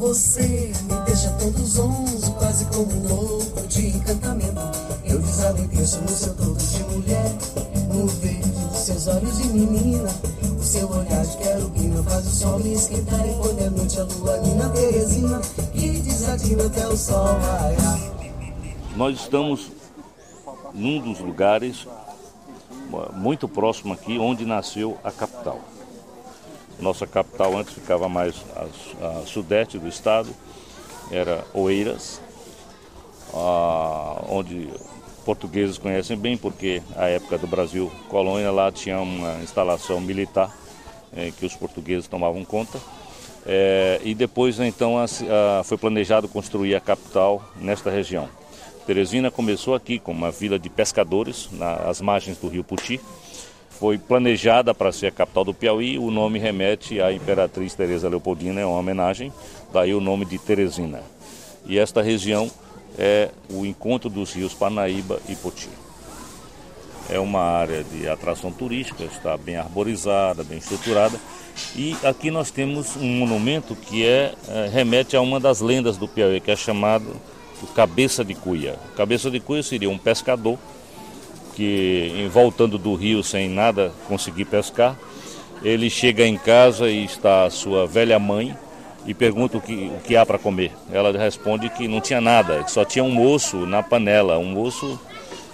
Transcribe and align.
Você 0.00 0.72
me 0.88 1.04
deixa 1.04 1.28
todo 1.32 1.62
zonzo, 1.62 2.32
quase 2.32 2.64
como 2.64 2.90
um 2.90 3.06
louco 3.06 3.66
de 3.68 3.88
encantamento. 3.88 4.58
Eu 5.04 5.20
desalenteço 5.20 6.00
no 6.00 6.08
seu 6.08 6.34
todo 6.36 6.56
de 6.56 6.82
mulher, 6.84 7.36
no 7.92 8.06
verde 8.06 8.48
dos 8.48 8.78
seus 8.78 9.06
olhos 9.08 9.36
de 9.36 9.48
menina. 9.48 10.08
O 10.58 10.62
seu 10.62 10.90
olhar 10.90 11.22
de 11.22 11.36
querubina 11.36 12.02
faz 12.04 12.26
o 12.26 12.30
sol 12.30 12.58
me 12.60 12.72
esquentar 12.72 13.28
e 13.28 13.34
quando 13.34 13.60
é 13.60 13.68
noite 13.68 14.00
a 14.00 14.04
lua 14.04 14.40
mina 14.40 14.70
Teresina 14.70 15.38
que 15.70 15.90
desatina 16.00 16.64
até 16.64 16.88
o 16.88 16.96
sol 16.96 17.38
raiar. 17.38 18.00
Nós 18.96 19.20
estamos 19.20 19.70
num 20.72 20.98
dos 20.98 21.20
lugares 21.20 21.86
muito 23.16 23.46
próximo 23.46 23.92
aqui 23.92 24.18
onde 24.18 24.46
nasceu 24.46 24.96
a 25.04 25.12
capital. 25.12 25.60
Nossa 26.80 27.06
capital 27.06 27.56
antes 27.56 27.74
ficava 27.74 28.08
mais 28.08 28.34
a, 28.56 29.06
a 29.06 29.26
sudeste 29.26 29.78
do 29.78 29.88
estado, 29.88 30.30
era 31.10 31.44
Oeiras, 31.52 32.20
a, 33.34 34.22
onde 34.28 34.68
portugueses 35.24 35.78
conhecem 35.78 36.16
bem, 36.16 36.36
porque 36.36 36.82
a 36.96 37.06
época 37.06 37.38
do 37.38 37.46
Brasil 37.46 37.90
colônia 38.08 38.50
lá 38.50 38.72
tinha 38.72 39.00
uma 39.00 39.34
instalação 39.42 40.00
militar 40.00 40.54
é, 41.14 41.30
que 41.30 41.44
os 41.44 41.54
portugueses 41.54 42.08
tomavam 42.08 42.44
conta. 42.44 42.78
É, 43.46 44.00
e 44.04 44.14
depois 44.14 44.58
então 44.60 44.98
a, 44.98 45.04
a, 45.04 45.64
foi 45.64 45.78
planejado 45.78 46.28
construir 46.28 46.74
a 46.74 46.80
capital 46.80 47.42
nesta 47.56 47.90
região. 47.90 48.28
Teresina 48.86 49.30
começou 49.30 49.74
aqui 49.74 49.98
como 49.98 50.18
uma 50.18 50.30
vila 50.30 50.58
de 50.58 50.68
pescadores, 50.68 51.48
nas 51.52 52.00
margens 52.00 52.38
do 52.38 52.48
rio 52.48 52.64
Puti. 52.64 53.00
Foi 53.80 53.96
planejada 53.96 54.74
para 54.74 54.92
ser 54.92 55.06
a 55.06 55.10
capital 55.10 55.42
do 55.42 55.54
Piauí. 55.54 55.98
O 55.98 56.10
nome 56.10 56.38
remete 56.38 57.00
à 57.00 57.10
Imperatriz 57.10 57.72
Teresa 57.72 58.10
Leopoldina, 58.10 58.60
é 58.60 58.66
uma 58.66 58.76
homenagem, 58.76 59.32
daí 59.72 59.94
o 59.94 60.02
nome 60.02 60.26
de 60.26 60.38
Teresina. 60.38 61.00
E 61.64 61.78
esta 61.78 62.02
região 62.02 62.50
é 62.98 63.30
o 63.48 63.64
encontro 63.64 64.10
dos 64.10 64.34
rios 64.34 64.52
Parnaíba 64.52 65.18
e 65.30 65.34
Poti. 65.34 65.70
É 67.08 67.18
uma 67.18 67.40
área 67.40 67.82
de 67.82 68.06
atração 68.06 68.52
turística, 68.52 69.02
está 69.02 69.34
bem 69.38 69.56
arborizada, 69.56 70.44
bem 70.44 70.58
estruturada. 70.58 71.18
E 71.74 71.96
aqui 72.04 72.30
nós 72.30 72.50
temos 72.50 72.96
um 72.96 73.18
monumento 73.20 73.74
que 73.74 74.04
é, 74.04 74.34
é 74.48 74.68
remete 74.70 75.16
a 75.16 75.22
uma 75.22 75.40
das 75.40 75.62
lendas 75.62 75.96
do 75.96 76.06
Piauí, 76.06 76.38
que 76.38 76.50
é 76.50 76.56
chamado 76.56 77.16
Cabeça 77.74 78.22
de 78.22 78.34
Cuia. 78.34 78.78
Cabeça 78.94 79.30
de 79.30 79.40
Cuia 79.40 79.62
seria 79.62 79.88
um 79.88 79.96
pescador 79.96 80.58
que, 81.60 82.26
voltando 82.32 82.78
do 82.78 82.94
rio 82.94 83.22
sem 83.22 83.46
nada 83.46 83.92
conseguir 84.08 84.46
pescar, 84.46 84.96
ele 85.62 85.90
chega 85.90 86.26
em 86.26 86.38
casa 86.38 86.88
e 86.88 87.04
está 87.04 87.44
a 87.44 87.50
sua 87.50 87.86
velha 87.86 88.18
mãe 88.18 88.56
e 89.04 89.12
pergunta 89.12 89.58
o 89.58 89.60
que, 89.60 89.92
o 89.94 90.00
que 90.00 90.16
há 90.16 90.24
para 90.24 90.38
comer. 90.38 90.72
Ela 90.90 91.12
responde 91.12 91.68
que 91.68 91.86
não 91.86 92.00
tinha 92.00 92.18
nada, 92.18 92.64
que 92.64 92.70
só 92.70 92.82
tinha 92.82 93.04
um 93.04 93.30
osso 93.30 93.66
na 93.66 93.82
panela, 93.82 94.38
um 94.38 94.58
osso 94.58 94.98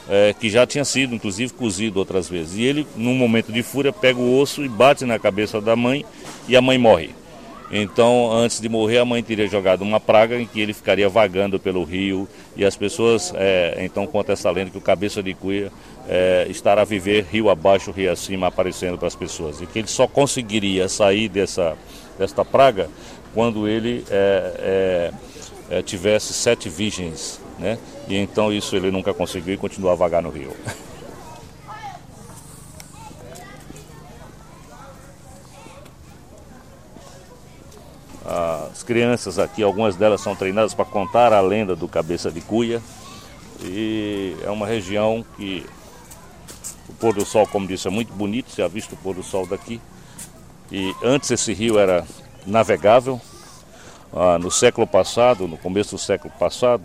é, 0.09 0.33
que 0.39 0.49
já 0.49 0.65
tinha 0.65 0.85
sido, 0.85 1.13
inclusive, 1.13 1.53
cozido 1.53 1.99
outras 1.99 2.29
vezes. 2.29 2.57
E 2.57 2.63
ele, 2.63 2.87
num 2.95 3.15
momento 3.15 3.51
de 3.51 3.65
fúria, 3.65 3.93
pega 3.93 4.21
o 4.21 4.39
osso 4.39 4.65
e 4.65 4.69
bate 4.69 5.05
na 5.05 5.19
cabeça 5.19 5.61
da 5.61 5.75
mãe 5.75 6.05
e 6.47 6.57
a 6.57 6.63
mãe 6.63 6.79
morre. 6.79 7.11
Então, 7.71 8.31
antes 8.31 8.61
de 8.61 8.69
morrer, 8.69 8.99
a 8.99 9.05
mãe 9.05 9.23
teria 9.25 9.49
jogado 9.49 9.83
uma 9.83 9.99
praga 9.99 10.41
em 10.41 10.47
que 10.47 10.61
ele 10.61 10.73
ficaria 10.73 11.09
vagando 11.09 11.59
pelo 11.59 11.83
rio 11.83 12.29
e 12.57 12.65
as 12.65 12.77
pessoas, 12.77 13.33
é, 13.35 13.79
então, 13.81 14.07
conta 14.07 14.33
essa 14.33 14.51
lenda 14.51 14.71
que 14.71 14.79
o 14.79 14.81
cabeça 14.81 15.21
de 15.21 15.35
cuia 15.35 15.73
é, 16.09 16.47
estará 16.49 16.83
a 16.83 16.85
viver 16.85 17.27
rio 17.31 17.51
abaixo, 17.51 17.91
rio 17.91 18.11
acima, 18.11 18.47
aparecendo 18.47 18.97
para 18.99 19.09
as 19.09 19.15
pessoas. 19.15 19.61
E 19.61 19.67
que 19.67 19.79
ele 19.79 19.89
só 19.89 20.07
conseguiria 20.07 20.89
sair 20.89 21.29
dessa, 21.29 21.77
desta 22.19 22.45
praga 22.45 22.89
quando 23.35 23.69
ele 23.69 24.05
é, 24.11 25.13
é, 25.71 25.79
é 25.79 25.83
tivesse 25.83 26.33
sete 26.33 26.69
virgens, 26.69 27.41
né? 27.59 27.79
E 28.09 28.17
então 28.17 28.53
isso 28.53 28.77
ele 28.77 28.91
nunca 28.91 29.13
conseguiu 29.13 29.55
e 29.55 29.57
continuou 29.57 29.93
a 29.93 29.97
vagar 29.97 30.23
no 30.23 30.31
rio. 30.31 30.53
As 38.77 38.83
crianças 38.83 39.39
aqui, 39.39 39.63
algumas 39.63 39.97
delas 39.97 40.21
são 40.21 40.35
treinadas 40.35 40.75
para 40.75 40.85
contar 40.85 41.33
a 41.33 41.41
lenda 41.41 41.77
do 41.77 41.87
Cabeça 41.89 42.31
de 42.31 42.41
Cuia. 42.41 42.83
E 43.63 44.37
é 44.45 44.51
uma 44.51 44.67
região 44.67 45.25
que 45.37 45.65
o 46.89 46.93
pôr 46.95 47.15
do 47.15 47.25
sol, 47.25 47.47
como 47.47 47.67
disse, 47.67 47.89
é 47.89 47.91
muito 47.91 48.13
bonito, 48.13 48.51
se 48.51 48.63
ha 48.63 48.69
visto 48.69 48.93
o 48.93 48.97
pôr 48.97 49.15
do 49.15 49.23
sol 49.23 49.47
daqui. 49.47 49.81
E 50.71 50.95
antes 51.03 51.31
esse 51.31 51.53
rio 51.53 51.79
era 51.79 52.07
navegável. 52.47 53.21
Ah, 54.13 54.39
no 54.39 54.51
século 54.51 54.87
passado, 54.87 55.47
no 55.47 55.59
começo 55.59 55.97
do 55.97 55.99
século 55.99 56.33
passado, 56.39 56.85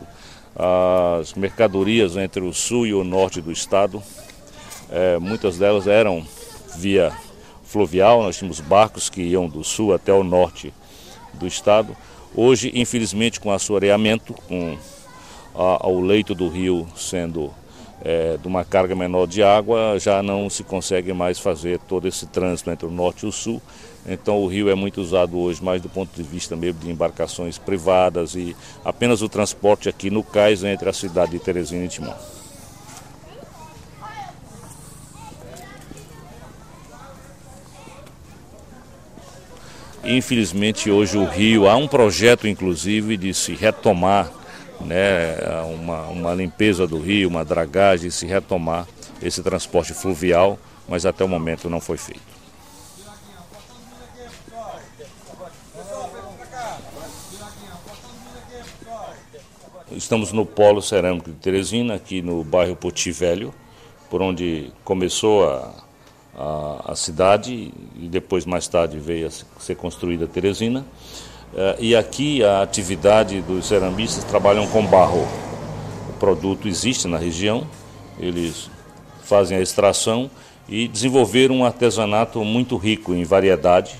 as 1.19 1.33
mercadorias 1.33 2.17
entre 2.17 2.41
o 2.41 2.53
sul 2.53 2.85
e 2.85 2.93
o 2.93 3.03
norte 3.03 3.41
do 3.41 3.51
estado, 3.51 4.03
eh, 4.91 5.17
muitas 5.17 5.57
delas 5.57 5.87
eram 5.87 6.25
via 6.75 7.11
fluvial, 7.63 8.21
nós 8.23 8.37
tínhamos 8.37 8.59
barcos 8.59 9.09
que 9.09 9.21
iam 9.21 9.47
do 9.47 9.63
sul 9.63 9.93
até 9.93 10.11
o 10.11 10.23
norte 10.23 10.73
do 11.33 11.47
estado. 11.47 11.95
Hoje, 12.35 12.71
infelizmente, 12.75 13.39
com 13.39 13.51
assoreamento, 13.51 14.33
com 14.33 14.77
a, 15.55 15.87
o 15.87 16.01
leito 16.01 16.35
do 16.35 16.49
rio 16.49 16.87
sendo 16.95 17.53
é, 18.03 18.37
de 18.37 18.47
uma 18.47 18.65
carga 18.65 18.95
menor 18.95 19.27
de 19.27 19.43
água, 19.43 19.97
já 19.99 20.21
não 20.23 20.49
se 20.49 20.63
consegue 20.63 21.13
mais 21.13 21.39
fazer 21.39 21.79
todo 21.79 22.07
esse 22.07 22.25
trânsito 22.25 22.71
entre 22.71 22.85
o 22.85 22.91
norte 22.91 23.25
e 23.25 23.29
o 23.29 23.31
sul. 23.31 23.61
Então 24.05 24.39
o 24.39 24.47
rio 24.47 24.69
é 24.69 24.75
muito 24.75 24.99
usado 24.99 25.37
hoje 25.37 25.63
mais 25.63 25.81
do 25.81 25.87
ponto 25.87 26.09
de 26.15 26.23
vista 26.23 26.55
mesmo 26.55 26.79
de 26.79 26.89
embarcações 26.89 27.57
privadas 27.57 28.33
e 28.33 28.55
apenas 28.83 29.21
o 29.21 29.29
transporte 29.29 29.87
aqui 29.87 30.09
no 30.09 30.23
cais 30.23 30.63
entre 30.63 30.89
a 30.89 30.93
cidade 30.93 31.33
de 31.33 31.39
Teresina 31.39 31.85
e 31.85 31.87
Timão. 31.87 32.15
Infelizmente 40.03 40.89
hoje 40.89 41.15
o 41.15 41.25
rio, 41.25 41.69
há 41.69 41.75
um 41.75 41.87
projeto 41.87 42.47
inclusive 42.47 43.15
de 43.17 43.35
se 43.35 43.53
retomar 43.53 44.40
né, 44.85 45.37
uma, 45.73 46.07
uma 46.07 46.33
limpeza 46.33 46.87
do 46.87 46.99
rio, 46.99 47.29
uma 47.29 47.45
dragagem, 47.45 48.09
se 48.09 48.25
retomar 48.25 48.87
esse 49.21 49.41
transporte 49.41 49.93
fluvial, 49.93 50.59
mas 50.87 51.05
até 51.05 51.23
o 51.23 51.27
momento 51.27 51.69
não 51.69 51.79
foi 51.79 51.97
feito. 51.97 52.31
Estamos 59.91 60.31
no 60.31 60.45
Polo 60.45 60.81
Cerâmico 60.81 61.29
de 61.29 61.35
Teresina, 61.35 61.95
aqui 61.95 62.21
no 62.21 62.43
bairro 62.43 62.75
Poti 62.75 63.11
Velho, 63.11 63.53
por 64.09 64.21
onde 64.21 64.71
começou 64.83 65.49
a 65.49 65.81
a, 66.35 66.91
a 66.91 66.95
cidade 66.95 67.71
e 67.95 68.07
depois 68.07 68.45
mais 68.45 68.67
tarde 68.67 68.97
veio 68.99 69.27
a 69.27 69.31
ser 69.59 69.75
construída 69.75 70.27
Teresina. 70.27 70.85
Uh, 71.53 71.75
e 71.79 71.95
aqui 71.95 72.43
a 72.43 72.61
atividade 72.61 73.41
dos 73.41 73.67
ceramistas 73.67 74.23
trabalham 74.23 74.65
com 74.67 74.85
barro. 74.85 75.27
O 76.09 76.13
produto 76.13 76.67
existe 76.67 77.07
na 77.07 77.17
região, 77.17 77.67
eles 78.17 78.69
fazem 79.23 79.57
a 79.57 79.61
extração 79.61 80.31
e 80.69 80.87
desenvolveram 80.87 81.55
um 81.55 81.65
artesanato 81.65 82.43
muito 82.45 82.77
rico 82.77 83.13
em 83.13 83.25
variedade. 83.25 83.95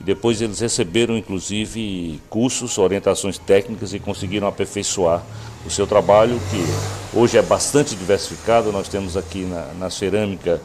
Depois 0.00 0.40
eles 0.40 0.60
receberam 0.60 1.16
inclusive 1.16 2.20
cursos, 2.30 2.78
orientações 2.78 3.38
técnicas 3.38 3.92
e 3.94 3.98
conseguiram 3.98 4.46
aperfeiçoar 4.46 5.24
o 5.66 5.70
seu 5.70 5.86
trabalho, 5.86 6.40
que 6.50 7.16
hoje 7.16 7.36
é 7.36 7.42
bastante 7.42 7.94
diversificado. 7.94 8.72
Nós 8.72 8.88
temos 8.88 9.16
aqui 9.16 9.40
na, 9.40 9.66
na 9.78 9.90
cerâmica 9.90 10.60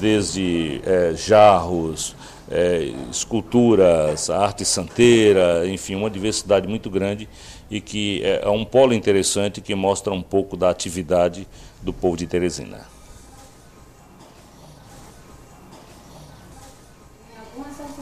desde 0.00 0.80
é, 0.84 1.14
jarros, 1.14 2.14
é, 2.52 2.92
esculturas, 3.10 4.28
arte 4.28 4.62
santeira, 4.62 5.66
enfim, 5.66 5.94
uma 5.94 6.10
diversidade 6.10 6.68
muito 6.68 6.90
grande 6.90 7.26
e 7.70 7.80
que 7.80 8.22
é, 8.22 8.42
é 8.44 8.48
um 8.50 8.62
polo 8.62 8.92
interessante 8.92 9.62
que 9.62 9.74
mostra 9.74 10.12
um 10.12 10.22
pouco 10.22 10.54
da 10.54 10.68
atividade 10.68 11.48
do 11.80 11.94
povo 11.94 12.14
de 12.14 12.26
Teresina. 12.26 12.86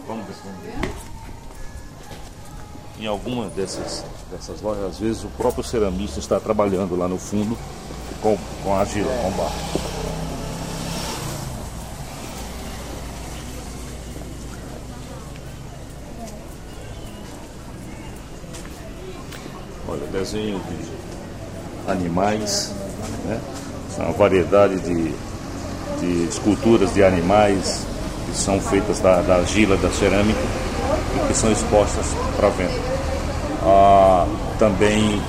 Vamos 0.07 0.27
ver. 0.27 0.91
Em 2.99 3.07
alguma 3.07 3.47
dessas, 3.51 4.05
dessas 4.31 4.61
lojas, 4.61 4.85
às 4.85 4.99
vezes 4.99 5.23
o 5.23 5.29
próprio 5.29 5.63
ceramista 5.63 6.19
está 6.19 6.41
trabalhando 6.41 6.97
lá 6.97 7.07
no 7.07 7.17
fundo 7.17 7.57
com, 8.21 8.37
com 8.65 8.75
argila, 8.75 9.11
com 9.23 9.31
barro. 9.31 10.00
Olha, 19.91 20.07
desenho 20.13 20.61
de 20.61 21.91
animais, 21.91 22.73
né? 23.25 23.41
São 23.91 24.05
uma 24.05 24.13
variedade 24.13 24.79
de, 24.79 25.13
de 25.99 26.29
esculturas 26.29 26.95
de 26.95 27.03
animais 27.03 27.85
que 28.25 28.39
são 28.39 28.61
feitas 28.61 29.01
da, 29.01 29.21
da 29.21 29.39
argila, 29.39 29.77
da 29.77 29.91
cerâmica 29.91 30.39
e 31.17 31.27
que 31.27 31.35
são 31.35 31.51
expostas 31.51 32.07
para 32.37 32.51
venda. 32.51 32.79
Ah, 33.65 34.29
também 34.61 35.21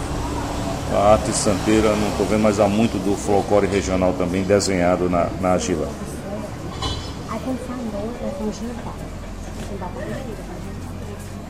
a 0.94 1.14
arte 1.14 1.32
santeira, 1.32 1.96
não 1.96 2.10
estou 2.10 2.28
vendo, 2.28 2.44
mas 2.44 2.60
há 2.60 2.68
muito 2.68 3.04
do 3.04 3.18
folclore 3.18 3.66
regional 3.66 4.14
também 4.14 4.44
desenhado 4.44 5.10
na, 5.10 5.28
na 5.42 5.54
argila. 5.54 5.90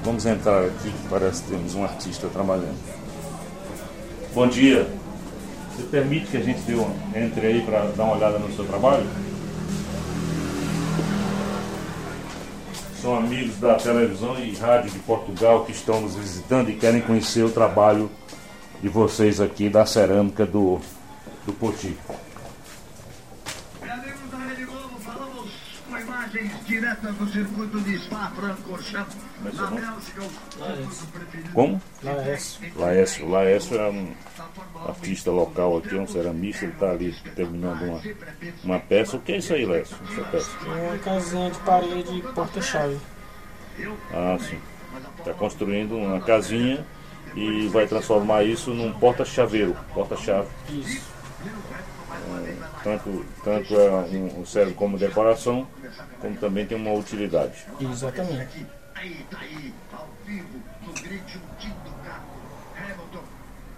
Vamos 0.03 0.25
entrar 0.25 0.63
aqui, 0.63 0.93
parece 1.09 1.43
que 1.43 1.49
temos 1.49 1.75
um 1.75 1.83
artista 1.83 2.27
trabalhando. 2.27 3.00
Bom 4.33 4.47
dia. 4.47 4.87
Você 5.75 5.83
permite 5.83 6.27
que 6.27 6.37
a 6.37 6.41
gente 6.41 6.61
dê 6.61 6.73
um, 6.75 6.89
entre 7.13 7.47
aí 7.47 7.61
para 7.63 7.81
dar 7.91 8.05
uma 8.05 8.15
olhada 8.15 8.39
no 8.39 8.49
seu 8.55 8.63
trabalho? 8.63 9.05
São 13.01 13.17
amigos 13.17 13.57
da 13.57 13.75
televisão 13.75 14.39
e 14.39 14.55
rádio 14.55 14.89
de 14.89 14.99
Portugal 14.99 15.65
que 15.65 15.73
estão 15.73 15.99
nos 15.99 16.15
visitando 16.15 16.69
e 16.69 16.77
querem 16.77 17.01
conhecer 17.01 17.43
o 17.43 17.49
trabalho 17.49 18.09
de 18.81 18.87
vocês 18.87 19.41
aqui 19.41 19.67
da 19.67 19.85
cerâmica 19.85 20.45
do, 20.45 20.79
do 21.45 21.51
Poti. 21.51 21.97
Diretas 26.81 27.15
do 27.15 27.27
circuito 27.27 27.79
de 27.81 27.99
Spa-Francorchamps, 27.99 29.15
na 29.43 29.67
Bélgica. 29.67 30.21
Como? 31.53 31.81
Laércio. 32.01 32.71
Laércio. 32.75 33.29
Laércio 33.29 33.79
é 33.79 33.89
um 33.89 34.13
artista 34.87 35.29
local 35.29 35.77
aqui, 35.77 35.95
um 35.95 36.07
ceramista, 36.07 36.65
ele 36.65 36.73
está 36.73 36.89
ali 36.89 37.15
terminando 37.35 37.83
uma, 37.83 38.01
uma 38.63 38.79
peça. 38.79 39.15
O 39.15 39.21
que 39.21 39.33
é 39.33 39.37
isso 39.37 39.53
aí, 39.53 39.63
Laércio? 39.63 39.95
Essa 40.11 40.23
peça? 40.23 40.49
É 40.65 40.89
uma 40.89 40.97
casinha 40.97 41.51
de 41.51 41.59
parede 41.59 42.21
porta-chave. 42.33 42.97
Ah, 44.11 44.37
sim. 44.39 44.59
Está 45.19 45.33
construindo 45.35 45.95
uma 45.95 46.19
casinha 46.19 46.83
e 47.35 47.67
vai 47.67 47.85
transformar 47.85 48.43
isso 48.43 48.71
num 48.73 48.91
porta-chaveiro, 48.93 49.77
porta-chave. 49.93 50.47
Isso. 50.69 51.11
Tanto, 52.83 53.25
tanto 53.43 53.75
é 53.79 53.91
um, 53.91 54.41
um 54.41 54.45
serve 54.45 54.73
como 54.73 54.97
decoração, 54.97 55.67
como 56.19 56.35
também 56.37 56.65
tem 56.65 56.77
uma 56.77 56.93
utilidade. 56.93 57.65
Exatamente. 57.79 58.65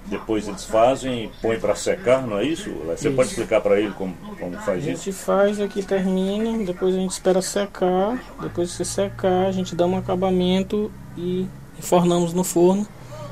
Depois 0.05 0.47
eles 0.47 0.65
fazem 0.65 1.25
e 1.25 1.27
põem 1.41 1.59
para 1.59 1.75
secar, 1.75 2.27
não 2.27 2.37
é 2.37 2.43
isso? 2.43 2.69
Você 2.85 3.07
Isso. 3.07 3.15
pode 3.15 3.29
explicar 3.29 3.61
para 3.61 3.79
ele 3.79 3.91
como, 3.93 4.13
como 4.37 4.57
A 4.57 4.61
faz 4.61 4.85
isso? 4.85 5.05
gente 5.05 5.13
faz 5.13 5.61
aqui, 5.61 5.81
termina, 5.81 6.65
depois 6.65 6.93
a 6.93 6.97
gente 6.97 7.11
espera 7.11 7.41
secar. 7.41 8.19
Depois 8.41 8.75
que 8.75 8.83
secar, 8.83 9.45
a 9.45 9.51
gente 9.51 9.75
dá 9.75 9.85
um 9.85 9.97
acabamento 9.97 10.91
e 11.17 11.47
fornamos 11.79 12.33
no 12.33 12.43
forno 12.43 12.85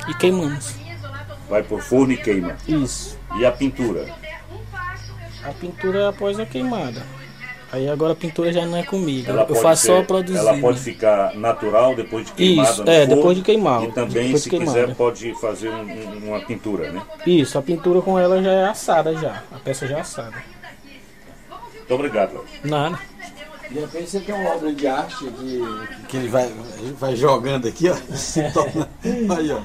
e 0.07 0.13
queimamos. 0.13 0.73
Vai 1.50 1.62
por 1.62 1.81
forno 1.81 2.13
e 2.13 2.18
queima. 2.18 2.56
Isso. 2.65 3.18
E 3.38 3.45
a 3.45 3.51
pintura? 3.51 4.20
A 5.44 5.52
pintura 5.54 6.00
é 6.00 6.08
após 6.08 6.40
a 6.40 6.46
queimada. 6.46 7.02
Aí 7.72 7.88
agora 7.90 8.12
a 8.12 8.16
pintura 8.16 8.52
já 8.52 8.66
não 8.66 8.78
é 8.78 8.84
comigo. 8.84 9.30
Ela 9.30 9.44
Eu 9.44 9.48
pode 9.48 9.62
faço 9.62 9.88
só 9.88 9.96
ser- 9.96 10.02
a 10.02 10.06
produzir. 10.06 10.38
Ela 10.38 10.58
pode 10.60 10.78
né? 10.80 10.84
ficar 10.84 11.34
natural 11.36 11.96
depois 11.96 12.26
de 12.26 12.34
queimada 12.34 12.70
Isso, 12.70 12.84
no 12.84 12.92
é, 12.92 13.00
forno, 13.00 13.16
depois 13.16 13.38
de 13.38 13.44
queimar, 13.44 13.84
E 13.84 13.92
também, 13.94 14.36
se 14.38 14.50
de 14.50 14.58
quiser, 14.58 14.74
queimada. 14.74 14.96
pode 14.96 15.34
fazer 15.40 15.70
um- 15.70 15.82
um- 15.84 16.28
uma 16.30 16.40
pintura, 16.42 16.92
né? 16.92 17.02
Isso, 17.26 17.58
a 17.58 17.62
pintura 17.62 18.02
com 18.02 18.20
ela 18.20 18.44
já 18.44 18.52
é 18.52 18.66
assada 18.68 19.14
já. 19.16 19.42
A 19.54 19.60
peça 19.60 19.88
já 19.88 19.98
é 19.98 20.02
assada. 20.02 20.36
Muito 21.78 21.94
obrigado. 21.94 22.34
Léo. 22.34 22.44
Nada. 22.66 23.00
De 23.70 23.80
repente 23.80 24.10
você 24.10 24.20
tem 24.20 24.36
uma 24.36 24.50
obra 24.54 24.74
de 24.74 24.86
arte 24.86 25.16
que, 25.26 25.62
que 26.10 26.18
ele 26.18 26.28
vai, 26.28 26.52
vai 27.00 27.16
jogando 27.16 27.70
aqui, 27.70 27.90
ó. 27.90 27.96
Aí, 29.38 29.50
ó. 29.52 29.62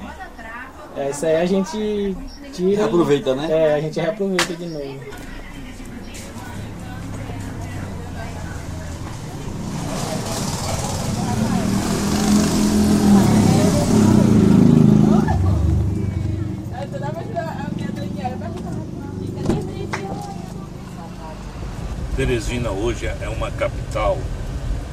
É, 0.99 1.09
isso 1.11 1.25
aí 1.25 1.35
a 1.35 1.45
gente 1.45 2.15
tira. 2.53 2.77
Reaproveita, 2.83 3.35
né? 3.35 3.47
É, 3.51 3.73
a 3.75 3.81
gente 3.81 3.99
reaproveita 3.99 4.53
de 4.55 4.65
novo. 4.65 4.99
Teresina 22.27 22.71
hoje 22.71 23.05
é 23.05 23.29
uma 23.29 23.49
capital 23.51 24.17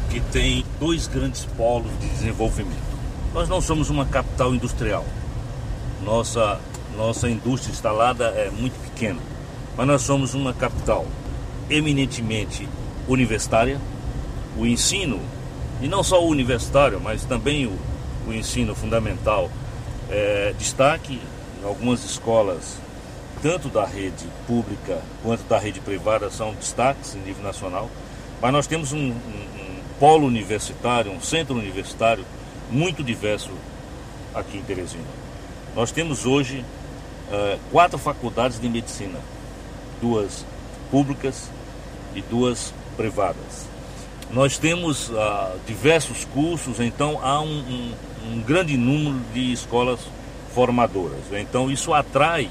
que 0.08 0.20
tem 0.20 0.64
dois 0.78 1.08
grandes 1.08 1.44
polos 1.56 1.90
de 1.98 2.08
desenvolvimento. 2.10 2.78
Nós 3.34 3.48
não 3.48 3.60
somos 3.60 3.90
uma 3.90 4.06
capital 4.06 4.54
industrial. 4.54 5.04
Nossa, 6.04 6.60
nossa 6.96 7.28
indústria 7.28 7.72
instalada 7.72 8.26
é 8.26 8.52
muito 8.56 8.80
pequena. 8.84 9.18
Mas 9.76 9.84
nós 9.84 10.02
somos 10.02 10.32
uma 10.32 10.52
capital 10.52 11.06
eminentemente 11.68 12.68
universitária. 13.08 13.80
O 14.56 14.64
ensino, 14.64 15.18
e 15.82 15.88
não 15.88 16.04
só 16.04 16.24
o 16.24 16.28
universitário, 16.28 17.00
mas 17.00 17.24
também 17.24 17.66
o, 17.66 17.76
o 18.28 18.32
ensino 18.32 18.76
fundamental, 18.76 19.50
é, 20.08 20.54
destaque 20.56 21.20
em 21.60 21.66
algumas 21.66 22.04
escolas 22.04 22.76
tanto 23.44 23.68
da 23.68 23.84
rede 23.84 24.24
pública 24.46 25.02
quanto 25.22 25.42
da 25.44 25.58
rede 25.58 25.78
privada 25.78 26.30
são 26.30 26.54
destaques 26.54 27.14
em 27.14 27.18
nível 27.18 27.42
nacional, 27.44 27.90
mas 28.40 28.50
nós 28.50 28.66
temos 28.66 28.90
um, 28.94 28.98
um- 28.98 29.10
um 29.12 29.76
polo 30.00 30.26
universitário, 30.26 31.12
um 31.12 31.20
centro 31.20 31.54
universitário 31.54 32.24
muito 32.70 33.04
diverso 33.04 33.50
aqui 34.34 34.56
em 34.56 34.62
Teresina. 34.62 35.04
Nós 35.76 35.92
temos 35.92 36.24
hoje 36.24 36.64
eh, 37.30 37.58
quatro 37.70 37.98
faculdades 37.98 38.58
de 38.58 38.66
medicina, 38.66 39.18
duas 40.00 40.46
públicas 40.90 41.50
e 42.14 42.22
duas 42.22 42.72
privadas. 42.96 43.66
Nós 44.32 44.56
temos 44.56 45.10
ah, 45.14 45.54
diversos 45.66 46.24
cursos, 46.24 46.80
então 46.80 47.20
há 47.22 47.40
um, 47.42 47.58
um- 47.60 47.94
um 48.32 48.40
grande 48.40 48.74
número 48.78 49.20
de 49.34 49.52
escolas 49.52 50.00
formadoras. 50.54 51.20
Então 51.32 51.70
isso 51.70 51.92
atrai, 51.92 52.48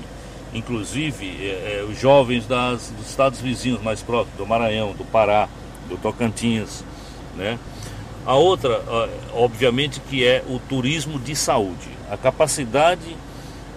inclusive, 0.53 1.25
eh, 1.25 1.79
eh, 1.79 1.85
os 1.89 1.99
jovens 1.99 2.45
das, 2.45 2.91
dos 2.97 3.09
estados 3.09 3.39
vizinhos 3.39 3.81
mais 3.81 4.01
próximos, 4.01 4.37
do 4.37 4.45
Maranhão, 4.45 4.93
do 4.93 5.03
Pará, 5.05 5.47
do 5.89 5.97
Tocantins. 5.97 6.83
Né? 7.35 7.57
A 8.25 8.35
outra, 8.35 8.81
obviamente, 9.33 9.99
que 9.99 10.25
é 10.25 10.43
o 10.47 10.57
turismo 10.57 11.19
de 11.19 11.35
saúde. 11.35 11.89
A 12.09 12.15
capacidade 12.15 13.17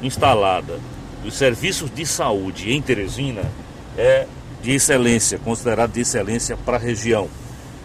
instalada 0.00 0.78
dos 1.24 1.34
serviços 1.34 1.90
de 1.92 2.06
saúde 2.06 2.72
em 2.72 2.80
Teresina 2.80 3.42
é 3.96 4.26
de 4.62 4.72
excelência, 4.72 5.38
considerado 5.38 5.92
de 5.92 6.00
excelência 6.00 6.56
para 6.56 6.76
a 6.76 6.80
região. 6.80 7.28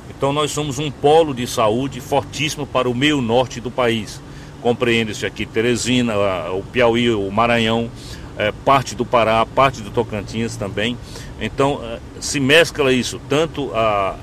Então 0.10 0.32
nós 0.32 0.52
somos 0.52 0.78
um 0.78 0.92
polo 0.92 1.34
de 1.34 1.48
saúde 1.48 2.00
fortíssimo 2.00 2.68
para 2.68 2.90
o 2.90 2.94
meio 2.94 3.22
norte 3.22 3.60
do 3.60 3.72
país. 3.72 4.22
Compreende-se 4.62 5.26
aqui 5.26 5.46
Teresina, 5.46 6.14
o 6.52 6.62
Piauí, 6.62 7.10
o 7.10 7.32
Maranhão, 7.32 7.90
eh, 8.38 8.54
parte 8.66 8.96
do 8.96 9.06
Pará, 9.06 9.46
parte 9.46 9.82
do 9.82 9.90
Tocantins 9.90 10.56
também. 10.56 10.98
Então 11.40 11.80
eh, 11.84 12.00
se 12.20 12.40
mescla 12.40 12.92
isso, 12.94 13.20
tanto 13.30 13.72
a, 13.74 14.16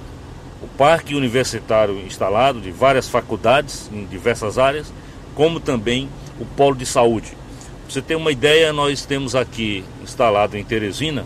o 0.62 0.68
parque 0.68 1.14
universitário 1.14 1.98
instalado 2.06 2.60
de 2.60 2.70
várias 2.70 3.08
faculdades 3.08 3.90
em 3.92 4.04
diversas 4.06 4.58
áreas, 4.58 4.92
como 5.34 5.60
também 5.60 6.08
o 6.40 6.44
polo 6.44 6.76
de 6.76 6.86
saúde. 6.86 7.28
Pra 7.84 7.94
você 7.94 8.02
ter 8.02 8.16
uma 8.16 8.30
ideia, 8.30 8.72
nós 8.72 9.06
temos 9.06 9.34
aqui 9.34 9.84
instalado 10.02 10.56
em 10.56 10.64
Teresina 10.64 11.24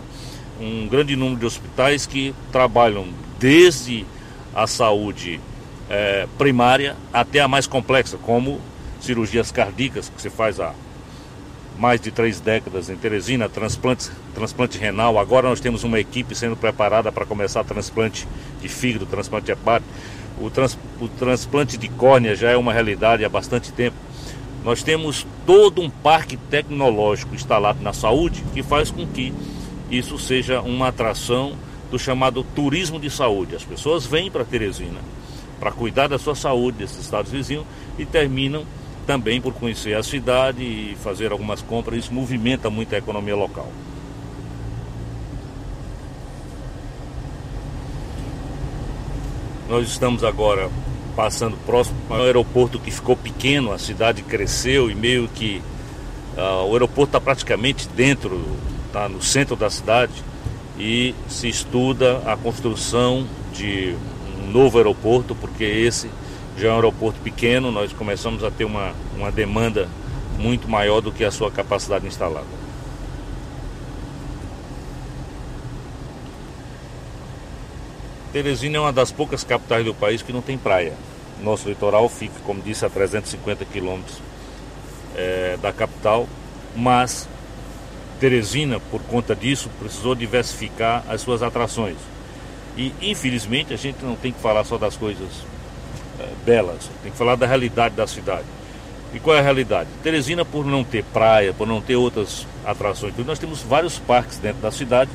um 0.59 0.87
grande 0.87 1.15
número 1.15 1.39
de 1.39 1.45
hospitais 1.45 2.05
que 2.05 2.33
trabalham 2.51 3.07
desde 3.39 4.05
a 4.55 4.67
saúde 4.67 5.39
eh, 5.89 6.27
primária 6.37 6.95
até 7.11 7.39
a 7.39 7.47
mais 7.47 7.67
complexa, 7.67 8.17
como 8.17 8.61
cirurgias 9.01 9.51
cardíacas, 9.51 10.09
que 10.09 10.21
se 10.21 10.29
faz 10.29 10.59
há 10.59 10.73
mais 11.77 11.99
de 11.99 12.11
três 12.11 12.39
décadas 12.39 12.89
em 12.89 12.95
Teresina, 12.95 13.49
transplante, 13.49 14.09
transplante 14.33 14.77
renal. 14.77 15.17
Agora 15.17 15.49
nós 15.49 15.59
temos 15.59 15.83
uma 15.83 15.99
equipe 15.99 16.35
sendo 16.35 16.55
preparada 16.55 17.11
para 17.11 17.25
começar 17.25 17.63
transplante 17.63 18.27
de 18.61 18.69
fígado, 18.69 19.05
transplante 19.05 19.51
hepático. 19.51 19.91
O, 20.39 20.49
trans, 20.49 20.77
o 20.99 21.07
transplante 21.07 21.77
de 21.77 21.87
córnea 21.89 22.35
já 22.35 22.49
é 22.51 22.57
uma 22.57 22.73
realidade 22.73 23.23
há 23.23 23.29
bastante 23.29 23.71
tempo. 23.71 23.95
Nós 24.63 24.81
temos 24.81 25.25
todo 25.45 25.81
um 25.81 25.89
parque 25.89 26.37
tecnológico 26.37 27.35
instalado 27.35 27.81
na 27.81 27.93
saúde 27.93 28.43
que 28.53 28.63
faz 28.63 28.89
com 28.89 29.05
que 29.05 29.33
isso 29.91 30.17
seja 30.17 30.61
uma 30.61 30.87
atração 30.87 31.53
do 31.91 31.99
chamado 31.99 32.43
turismo 32.55 32.99
de 32.99 33.09
saúde. 33.09 33.55
As 33.55 33.63
pessoas 33.63 34.05
vêm 34.05 34.31
para 34.31 34.45
Teresina 34.45 34.99
para 35.63 35.71
cuidar 35.71 36.07
da 36.07 36.19
sua 36.19 36.35
saúde 36.35 36.79
desses 36.79 36.99
estados 36.99 37.31
vizinhos 37.31 37.65
e 37.97 38.05
terminam 38.05 38.65
também 39.05 39.41
por 39.41 39.53
conhecer 39.53 39.95
a 39.95 40.03
cidade 40.03 40.63
e 40.63 40.97
fazer 41.01 41.31
algumas 41.31 41.61
compras. 41.61 41.99
Isso 41.99 42.13
movimenta 42.13 42.69
muito 42.69 42.93
a 42.95 42.97
economia 42.97 43.35
local. 43.35 43.71
Nós 49.69 49.87
estamos 49.87 50.23
agora 50.23 50.69
passando 51.15 51.57
próximo 51.65 51.97
ao 52.09 52.21
aeroporto 52.21 52.79
que 52.79 52.91
ficou 52.91 53.15
pequeno, 53.15 53.71
a 53.71 53.77
cidade 53.77 54.23
cresceu 54.23 54.89
e 54.89 54.95
meio 54.95 55.27
que 55.27 55.61
Uh, 56.35 56.65
o 56.67 56.73
aeroporto 56.73 57.09
está 57.09 57.21
praticamente 57.21 57.87
dentro, 57.89 58.43
está 58.87 59.07
no 59.07 59.21
centro 59.21 59.55
da 59.55 59.69
cidade 59.69 60.13
e 60.79 61.13
se 61.27 61.47
estuda 61.47 62.23
a 62.25 62.35
construção 62.35 63.27
de 63.53 63.95
um 64.39 64.51
novo 64.51 64.79
aeroporto, 64.79 65.35
porque 65.35 65.63
esse 65.63 66.09
já 66.57 66.69
é 66.69 66.71
um 66.71 66.75
aeroporto 66.75 67.19
pequeno, 67.21 67.71
nós 67.71 67.91
começamos 67.93 68.43
a 68.43 68.51
ter 68.51 68.65
uma, 68.65 68.93
uma 69.15 69.31
demanda 69.31 69.89
muito 70.37 70.69
maior 70.69 71.01
do 71.01 71.11
que 71.11 71.23
a 71.23 71.31
sua 71.31 71.51
capacidade 71.51 72.05
instalada. 72.05 72.63
Teresina 78.31 78.77
é 78.77 78.81
uma 78.81 78.93
das 78.93 79.11
poucas 79.11 79.43
capitais 79.43 79.85
do 79.85 79.93
país 79.93 80.21
que 80.21 80.33
não 80.33 80.41
tem 80.41 80.57
praia. 80.57 80.93
Nosso 81.43 81.69
litoral 81.69 82.09
fica, 82.09 82.33
como 82.45 82.61
disse, 82.61 82.85
a 82.85 82.89
350 82.89 83.65
quilômetros 83.65 84.17
é, 85.15 85.57
da 85.61 85.71
capital, 85.71 86.27
mas 86.75 87.27
Teresina, 88.19 88.79
por 88.79 89.01
conta 89.03 89.35
disso, 89.35 89.69
precisou 89.79 90.15
diversificar 90.15 91.03
as 91.07 91.21
suas 91.21 91.43
atrações. 91.43 91.97
E, 92.77 92.93
infelizmente, 93.01 93.73
a 93.73 93.77
gente 93.77 94.03
não 94.03 94.15
tem 94.15 94.31
que 94.31 94.39
falar 94.39 94.63
só 94.63 94.77
das 94.77 94.95
coisas 94.95 95.29
é, 96.19 96.27
belas, 96.45 96.89
tem 97.01 97.11
que 97.11 97.17
falar 97.17 97.35
da 97.35 97.45
realidade 97.45 97.95
da 97.95 98.07
cidade. 98.07 98.45
E 99.13 99.19
qual 99.19 99.35
é 99.35 99.39
a 99.39 99.43
realidade? 99.43 99.89
Teresina, 100.01 100.43
por 100.43 100.65
não 100.65 100.83
ter 100.83 101.03
praia, 101.03 101.53
por 101.53 101.67
não 101.67 101.79
ter 101.81 101.95
outras 101.95 102.47
atrações, 102.65 103.13
nós 103.25 103.39
temos 103.39 103.61
vários 103.61 103.99
parques 103.99 104.37
dentro 104.37 104.61
da 104.61 104.71
cidade, 104.71 105.11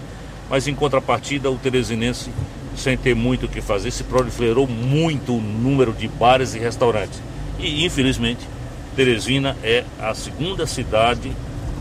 mas 0.49 0.69
em 0.69 0.75
contrapartida, 0.75 1.51
o 1.51 1.59
teresinense, 1.59 2.31
sem 2.77 2.97
ter 2.97 3.15
muito 3.15 3.47
o 3.47 3.49
que 3.49 3.61
fazer, 3.61 3.91
se 3.91 4.05
proliferou 4.05 4.67
muito 4.67 5.35
o 5.37 5.41
número 5.41 5.93
de 5.93 6.07
bares 6.07 6.55
e 6.55 6.59
restaurantes. 6.59 7.21
E, 7.59 7.85
infelizmente, 7.85 8.47
Teresina 8.95 9.57
é 9.63 9.85
a 10.01 10.13
segunda 10.15 10.67
cidade 10.67 11.33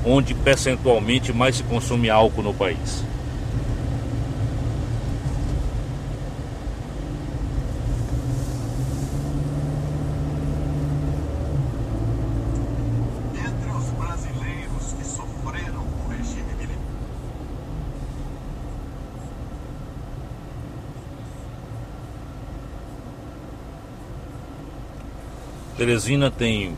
onde 0.05 0.33
percentualmente 0.33 1.33
mais 1.33 1.57
se 1.57 1.63
consome 1.63 2.09
álcool 2.09 2.43
no 2.43 2.53
país. 2.53 3.03
Entre 13.33 13.71
os 13.71 13.85
brasileiros 13.97 14.93
que 14.97 15.05
sofreram 15.05 15.81
o 15.81 16.09
regime 16.09 16.53
militar. 16.55 16.77
Teresina 25.77 26.31
tem 26.31 26.75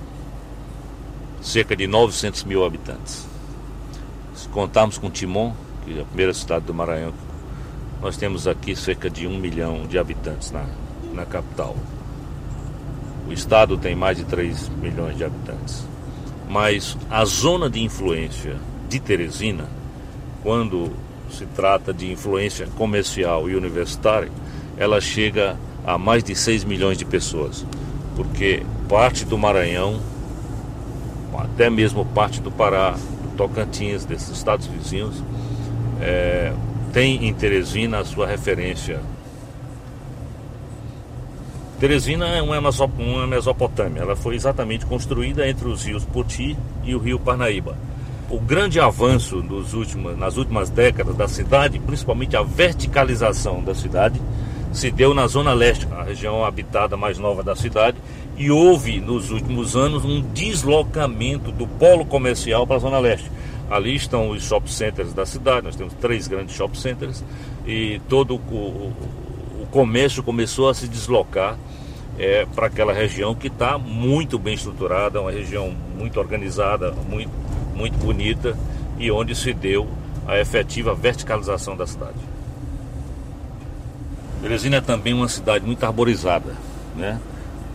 cerca 1.42 1.74
de 1.74 1.88
900 1.88 2.44
mil 2.44 2.66
habitantes. 2.66 3.26
Se 4.36 4.50
contarmos 4.50 4.98
com 4.98 5.10
Timon, 5.10 5.54
que 5.86 5.98
é 5.98 6.02
a 6.02 6.06
primeira 6.06 6.34
cidade 6.34 6.66
do 6.66 6.74
Maranhão, 6.74 7.14
nós 8.02 8.18
temos 8.18 8.46
aqui 8.46 8.76
cerca 8.76 9.10
de 9.10 9.26
um 9.26 9.40
milhão 9.40 9.88
de 9.88 9.98
habitantes 9.98 10.52
na, 10.52 10.66
na 11.14 11.26
capital. 11.26 11.78
O 13.26 13.32
estado 13.32 13.78
tem 13.78 13.96
mais 13.96 14.18
de 14.18 14.26
3 14.26 14.68
milhões 14.68 15.16
de 15.16 15.24
habitantes. 15.24 15.86
Mas 16.50 16.98
a 17.10 17.24
zona 17.24 17.70
de 17.70 17.82
influência 17.82 18.58
de 18.90 19.00
Teresina, 19.00 19.70
quando 20.44 20.92
se 21.32 21.46
trata 21.46 21.94
de 21.94 22.12
influência 22.12 22.68
comercial 22.76 23.50
e 23.50 23.56
universitária, 23.56 24.30
ela 24.76 25.00
chega 25.00 25.56
a 25.86 25.98
mais 25.98 26.22
de 26.22 26.36
6 26.36 26.66
milhões 26.66 26.98
de 26.98 27.06
pessoas, 27.06 27.66
porque 28.18 28.66
parte 28.90 29.24
do 29.24 29.38
Maranhão 29.38 30.02
até 31.60 31.70
mesmo 31.70 32.06
parte 32.06 32.40
do 32.40 32.50
Pará, 32.50 32.92
do 32.92 33.36
Tocantins, 33.36 34.06
desses 34.06 34.30
estados 34.30 34.66
vizinhos, 34.68 35.22
é, 36.02 36.54
tem 36.94 37.28
em 37.28 37.34
Teresina 37.34 38.00
a 38.00 38.06
sua 38.06 38.26
referência. 38.26 39.02
Teresina 41.80 42.28
é 42.28 42.42
uma, 42.42 42.58
uma 42.60 43.28
Mesopotâmia, 43.28 44.02
ela 44.02 44.16
foi 44.16 44.36
exatamente 44.36 44.86
construída 44.86 45.48
entre 45.48 45.68
os 45.68 45.86
rios 45.86 46.06
Poti 46.06 46.58
e 46.84 46.96
o 46.96 47.00
rio 47.00 47.20
Parnaíba. 47.20 47.78
O 48.30 48.40
grande 48.40 48.80
avanço 48.80 49.42
últimos, 49.74 50.18
nas 50.18 50.38
últimas 50.38 50.70
décadas 50.70 51.16
da 51.16 51.28
cidade, 51.28 51.80
principalmente 51.80 52.38
a 52.38 52.44
verticalização 52.44 53.64
da 53.64 53.74
cidade, 53.74 54.22
se 54.72 54.92
deu 54.92 55.14
na 55.14 55.26
zona 55.26 55.52
leste, 55.54 55.88
a 55.92 56.04
região 56.04 56.46
habitada 56.46 56.96
mais 56.96 57.18
nova 57.18 57.44
da 57.44 57.56
cidade, 57.56 57.98
e 58.40 58.50
houve 58.50 59.02
nos 59.02 59.32
últimos 59.32 59.76
anos 59.76 60.06
um 60.06 60.22
deslocamento 60.32 61.52
do 61.52 61.68
polo 61.68 62.06
comercial 62.06 62.66
para 62.66 62.78
a 62.78 62.80
Zona 62.80 62.98
Leste. 62.98 63.30
Ali 63.70 63.94
estão 63.94 64.30
os 64.30 64.42
shopping 64.44 64.72
centers 64.72 65.14
da 65.14 65.26
cidade, 65.26 65.66
nós 65.66 65.76
temos 65.76 65.94
três 65.96 66.26
grandes 66.26 66.56
shopping 66.56 66.80
centers 66.80 67.24
e 67.68 68.02
todo 68.08 68.36
o, 68.36 68.38
o, 68.38 68.94
o 69.62 69.68
comércio 69.70 70.24
começou 70.24 70.70
a 70.70 70.74
se 70.74 70.88
deslocar 70.88 71.58
é, 72.18 72.46
para 72.56 72.68
aquela 72.68 72.94
região 72.94 73.36
que 73.36 73.48
está 73.48 73.78
muito 73.78 74.40
bem 74.40 74.54
estruturada, 74.54 75.22
uma 75.22 75.32
região 75.32 75.76
muito 75.98 76.18
organizada, 76.18 76.94
muito, 77.10 77.32
muito 77.76 77.98
bonita 77.98 78.58
e 78.98 79.12
onde 79.12 79.36
se 79.36 79.54
deu 79.54 79.86
a 80.26 80.40
efetiva 80.40 80.96
verticalização 80.96 81.76
da 81.76 81.86
cidade. 81.86 82.18
Teresina 84.42 84.78
é 84.78 84.82
também 84.82 85.14
uma 85.14 85.28
cidade 85.28 85.66
muito 85.66 85.84
arborizada, 85.84 86.56
né? 86.96 87.20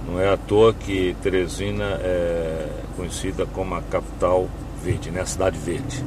Não 0.07 0.21
é 0.21 0.33
à 0.33 0.37
toa 0.37 0.75
que 0.75 1.17
Teresina 1.23 1.99
é 2.03 2.69
conhecida 2.97 3.47
como 3.47 3.75
a 3.75 3.83
capital 3.83 4.49
verde, 4.83 5.11
né? 5.11 5.23
a 5.23 5.27
cidade 5.27 5.59
verde. 5.59 6.05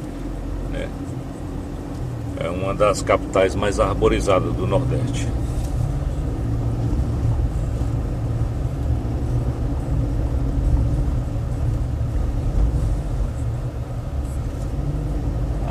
Né? 0.72 0.88
É 2.40 2.50
uma 2.50 2.74
das 2.74 3.02
capitais 3.02 3.56
mais 3.56 3.80
arborizadas 3.80 4.54
do 4.54 4.68
Nordeste. 4.68 5.28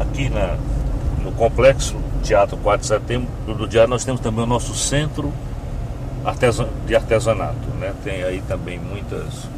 Aqui 0.00 0.28
na, 0.28 0.56
no 1.23 1.30
complexo 1.33 1.97
Teatro 2.25 2.56
4 2.56 2.80
de 2.80 2.87
Setembro 2.87 3.28
do 3.54 3.68
Diário 3.68 3.90
nós 3.90 4.04
temos 4.04 4.21
também 4.21 4.42
o 4.42 4.47
nosso 4.47 4.75
centro 4.75 5.33
de 6.87 6.97
artesanato, 6.97 7.68
né? 7.78 7.95
Tem 8.02 8.25
aí 8.25 8.42
também 8.49 8.80
muitas 8.80 9.49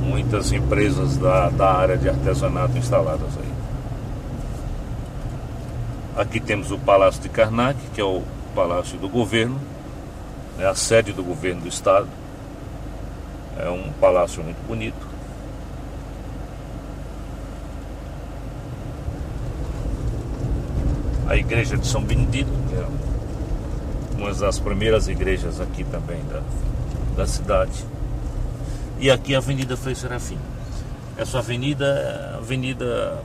muitas 0.00 0.52
empresas 0.52 1.18
da, 1.18 1.50
da 1.50 1.72
área 1.72 1.96
de 1.96 2.08
artesanato 2.08 2.78
instaladas 2.78 3.28
aí. 3.36 3.52
Aqui 6.16 6.40
temos 6.40 6.70
o 6.70 6.78
Palácio 6.78 7.20
de 7.22 7.28
Karnak, 7.28 7.78
que 7.94 8.00
é 8.00 8.04
o 8.04 8.22
palácio 8.54 8.98
do 8.98 9.08
governo, 9.08 9.58
é 10.58 10.66
a 10.66 10.74
sede 10.74 11.12
do 11.12 11.22
governo 11.22 11.62
do 11.62 11.68
estado. 11.68 12.08
É 13.58 13.68
um 13.68 13.92
palácio 14.00 14.42
muito 14.42 14.66
bonito. 14.66 15.12
A 21.28 21.36
igreja 21.36 21.76
de 21.76 21.86
São 21.86 22.02
Benedito, 22.02 22.50
que 22.68 22.74
é 22.74 23.11
uma 24.22 24.32
das 24.32 24.60
primeiras 24.60 25.08
igrejas 25.08 25.60
aqui 25.60 25.82
também 25.82 26.20
da, 26.30 26.42
da 27.16 27.26
cidade. 27.26 27.84
E 29.00 29.10
aqui 29.10 29.34
a 29.34 29.38
Avenida 29.38 29.76
Frei 29.76 29.96
Serafim. 29.96 30.38
Essa 31.16 31.40
avenida 31.40 31.84
é 31.84 32.36
avenida 32.36 33.20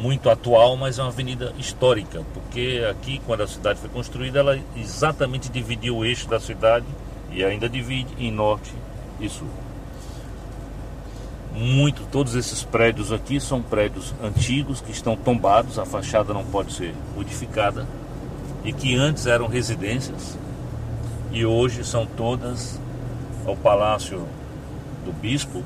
muito 0.00 0.30
atual, 0.30 0.76
mas 0.76 0.98
é 0.98 1.02
uma 1.02 1.10
avenida 1.10 1.52
histórica, 1.58 2.22
porque 2.32 2.86
aqui, 2.90 3.20
quando 3.26 3.42
a 3.42 3.46
cidade 3.46 3.78
foi 3.78 3.88
construída, 3.90 4.40
ela 4.40 4.58
exatamente 4.76 5.50
dividiu 5.50 5.98
o 5.98 6.04
eixo 6.04 6.28
da 6.28 6.40
cidade 6.40 6.86
e 7.30 7.44
ainda 7.44 7.68
divide 7.68 8.12
em 8.18 8.30
norte 8.30 8.72
e 9.20 9.28
sul. 9.28 9.48
Muito, 11.54 12.02
todos 12.10 12.34
esses 12.34 12.62
prédios 12.64 13.12
aqui 13.12 13.40
são 13.40 13.62
prédios 13.62 14.14
antigos 14.22 14.80
que 14.80 14.90
estão 14.90 15.16
tombados, 15.16 15.78
a 15.78 15.86
fachada 15.86 16.34
não 16.34 16.44
pode 16.44 16.72
ser 16.72 16.94
modificada 17.14 17.86
e 18.66 18.72
que 18.72 18.96
antes 18.96 19.26
eram 19.26 19.46
residências 19.46 20.36
e 21.30 21.46
hoje 21.46 21.84
são 21.84 22.04
todas 22.04 22.80
ao 23.46 23.56
Palácio 23.56 24.26
do 25.04 25.12
Bispo, 25.12 25.62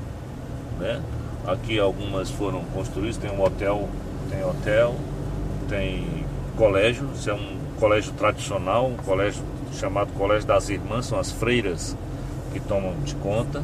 né? 0.79 1.01
Aqui 1.47 1.79
algumas 1.79 2.29
foram 2.29 2.63
construídas, 2.65 3.17
tem 3.17 3.31
um 3.31 3.41
hotel, 3.41 3.89
tem 4.29 4.45
hotel, 4.45 4.95
tem 5.67 6.25
colégio, 6.55 7.09
isso 7.15 7.31
é 7.31 7.33
um 7.33 7.57
colégio 7.79 8.13
tradicional, 8.13 8.87
um 8.87 8.97
colégio 8.97 9.43
chamado 9.73 10.13
Colégio 10.13 10.47
das 10.47 10.69
Irmãs, 10.69 11.07
são 11.07 11.19
as 11.19 11.31
freiras 11.31 11.97
que 12.53 12.59
tomam 12.59 12.93
de 13.03 13.15
conta. 13.15 13.63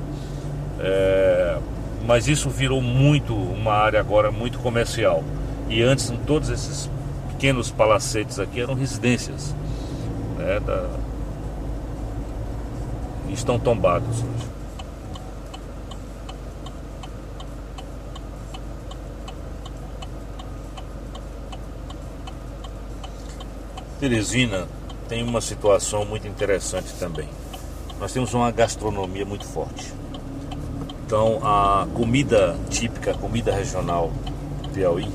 É, 0.80 1.60
mas 2.08 2.28
isso 2.28 2.50
virou 2.50 2.82
muito 2.82 3.36
uma 3.36 3.74
área 3.74 4.00
agora 4.00 4.32
muito 4.32 4.58
comercial. 4.60 5.24
E 5.70 5.84
antes 5.84 6.12
todos 6.26 6.50
esses 6.50 6.90
pequenos 7.38 7.70
palacetes 7.70 8.40
aqui 8.40 8.60
eram 8.60 8.74
residências 8.74 9.54
né, 10.40 10.60
da... 10.60 10.90
e 13.30 13.34
estão 13.34 13.60
tombados 13.60 14.24
hoje. 14.24 14.58
Teresina 24.00 24.68
tem 25.08 25.24
uma 25.24 25.40
situação 25.40 26.06
muito 26.06 26.28
interessante 26.28 26.92
também. 27.00 27.30
Nós 28.00 28.12
temos 28.12 28.34
uma 28.34 28.50
gastronomia 28.50 29.26
muito 29.26 29.46
forte. 29.46 29.94
Então, 31.06 31.40
a 31.44 31.88
comida 31.94 32.58
típica, 32.70 33.12
a 33.12 33.14
comida 33.14 33.54
regional 33.54 34.12
do 34.64 34.70
Piauí, 34.70 35.08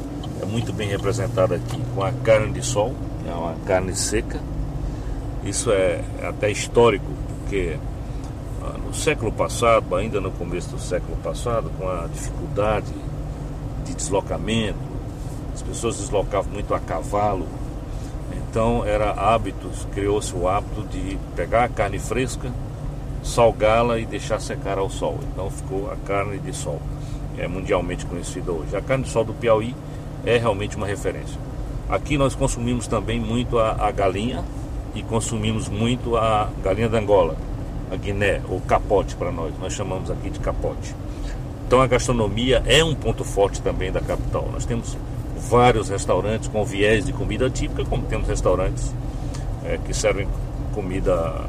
é 0.42 0.44
muito 0.44 0.72
bem 0.72 0.88
representada 0.88 1.54
aqui 1.54 1.80
com 1.94 2.02
a 2.02 2.10
carne 2.10 2.52
de 2.52 2.62
sol, 2.62 2.92
é 3.26 3.32
uma 3.32 3.54
carne 3.64 3.94
seca. 3.94 4.40
Isso 5.44 5.70
é 5.70 6.02
até 6.20 6.50
histórico, 6.50 7.06
porque 7.38 7.76
ah, 8.60 8.76
no 8.84 8.92
século 8.92 9.30
passado, 9.30 9.94
ainda 9.94 10.20
no 10.20 10.32
começo 10.32 10.70
do 10.70 10.80
século 10.80 11.16
passado, 11.18 11.70
com 11.78 11.88
a 11.88 12.08
dificuldade 12.12 12.92
de 13.84 13.94
deslocamento, 13.94 14.78
as 15.54 15.62
pessoas 15.62 15.96
deslocavam 15.98 16.52
muito 16.52 16.74
a 16.74 16.80
cavalo, 16.80 17.46
então 18.32 18.84
era 18.84 19.12
hábito, 19.12 19.70
criou-se 19.94 20.34
o 20.34 20.48
hábito 20.48 20.82
de 20.88 21.18
pegar 21.36 21.64
a 21.64 21.68
carne 21.68 22.00
fresca, 22.00 22.50
salgá-la 23.22 24.00
e 24.00 24.06
deixar 24.06 24.40
secar 24.40 24.76
ao 24.76 24.90
sol. 24.90 25.20
Então 25.32 25.48
ficou 25.50 25.90
a 25.90 25.96
carne 26.04 26.38
de 26.38 26.52
sol. 26.52 26.80
É 27.38 27.48
mundialmente 27.48 28.04
conhecida 28.04 28.50
hoje. 28.52 28.76
A 28.76 28.82
carne 28.82 29.04
de 29.04 29.10
sol 29.10 29.24
do 29.24 29.32
Piauí 29.32 29.74
é 30.24 30.36
realmente 30.36 30.76
uma 30.76 30.86
referência. 30.86 31.38
Aqui 31.88 32.16
nós 32.16 32.34
consumimos 32.34 32.86
também 32.86 33.20
muito 33.20 33.58
a, 33.58 33.72
a 33.86 33.90
galinha 33.90 34.44
e 34.94 35.02
consumimos 35.02 35.68
muito 35.68 36.16
a 36.16 36.48
galinha 36.62 36.88
da 36.88 36.98
Angola, 36.98 37.36
a 37.90 37.96
Guiné, 37.96 38.40
ou 38.48 38.60
capote 38.60 39.14
para 39.16 39.30
nós. 39.30 39.52
Nós 39.60 39.72
chamamos 39.72 40.10
aqui 40.10 40.30
de 40.30 40.38
capote. 40.40 40.94
Então 41.66 41.80
a 41.80 41.86
gastronomia 41.86 42.62
é 42.66 42.84
um 42.84 42.94
ponto 42.94 43.24
forte 43.24 43.60
também 43.60 43.90
da 43.90 44.00
capital. 44.00 44.48
Nós 44.52 44.64
temos 44.64 44.96
vários 45.48 45.88
restaurantes 45.88 46.48
com 46.48 46.64
viés 46.64 47.04
de 47.04 47.12
comida 47.12 47.50
típica, 47.50 47.84
como 47.84 48.04
temos 48.04 48.28
restaurantes 48.28 48.94
é, 49.64 49.78
que 49.84 49.92
servem 49.92 50.28
comida 50.74 51.46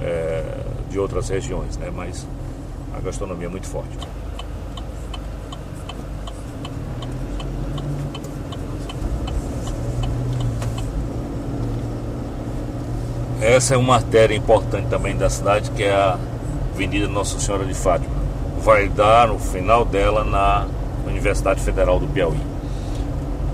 é, 0.00 0.44
de 0.90 0.98
outras 0.98 1.28
regiões, 1.28 1.76
né? 1.76 1.90
mas 1.94 2.26
a 2.94 3.00
gastronomia 3.00 3.46
é 3.46 3.50
muito 3.50 3.66
forte. 3.66 3.96
Essa 13.40 13.74
é 13.74 13.76
uma 13.78 13.94
artéria 13.94 14.36
importante 14.36 14.88
também 14.88 15.16
da 15.16 15.30
cidade, 15.30 15.70
que 15.70 15.82
é 15.82 15.92
a 15.92 16.18
Avenida 16.74 17.08
Nossa 17.08 17.40
Senhora 17.40 17.64
de 17.64 17.72
Fátima. 17.72 18.14
Vai 18.62 18.88
dar 18.88 19.28
no 19.28 19.38
final 19.38 19.82
dela 19.84 20.24
na 20.24 20.66
Universidade 21.06 21.60
Federal 21.62 21.98
do 21.98 22.06
Piauí. 22.06 22.36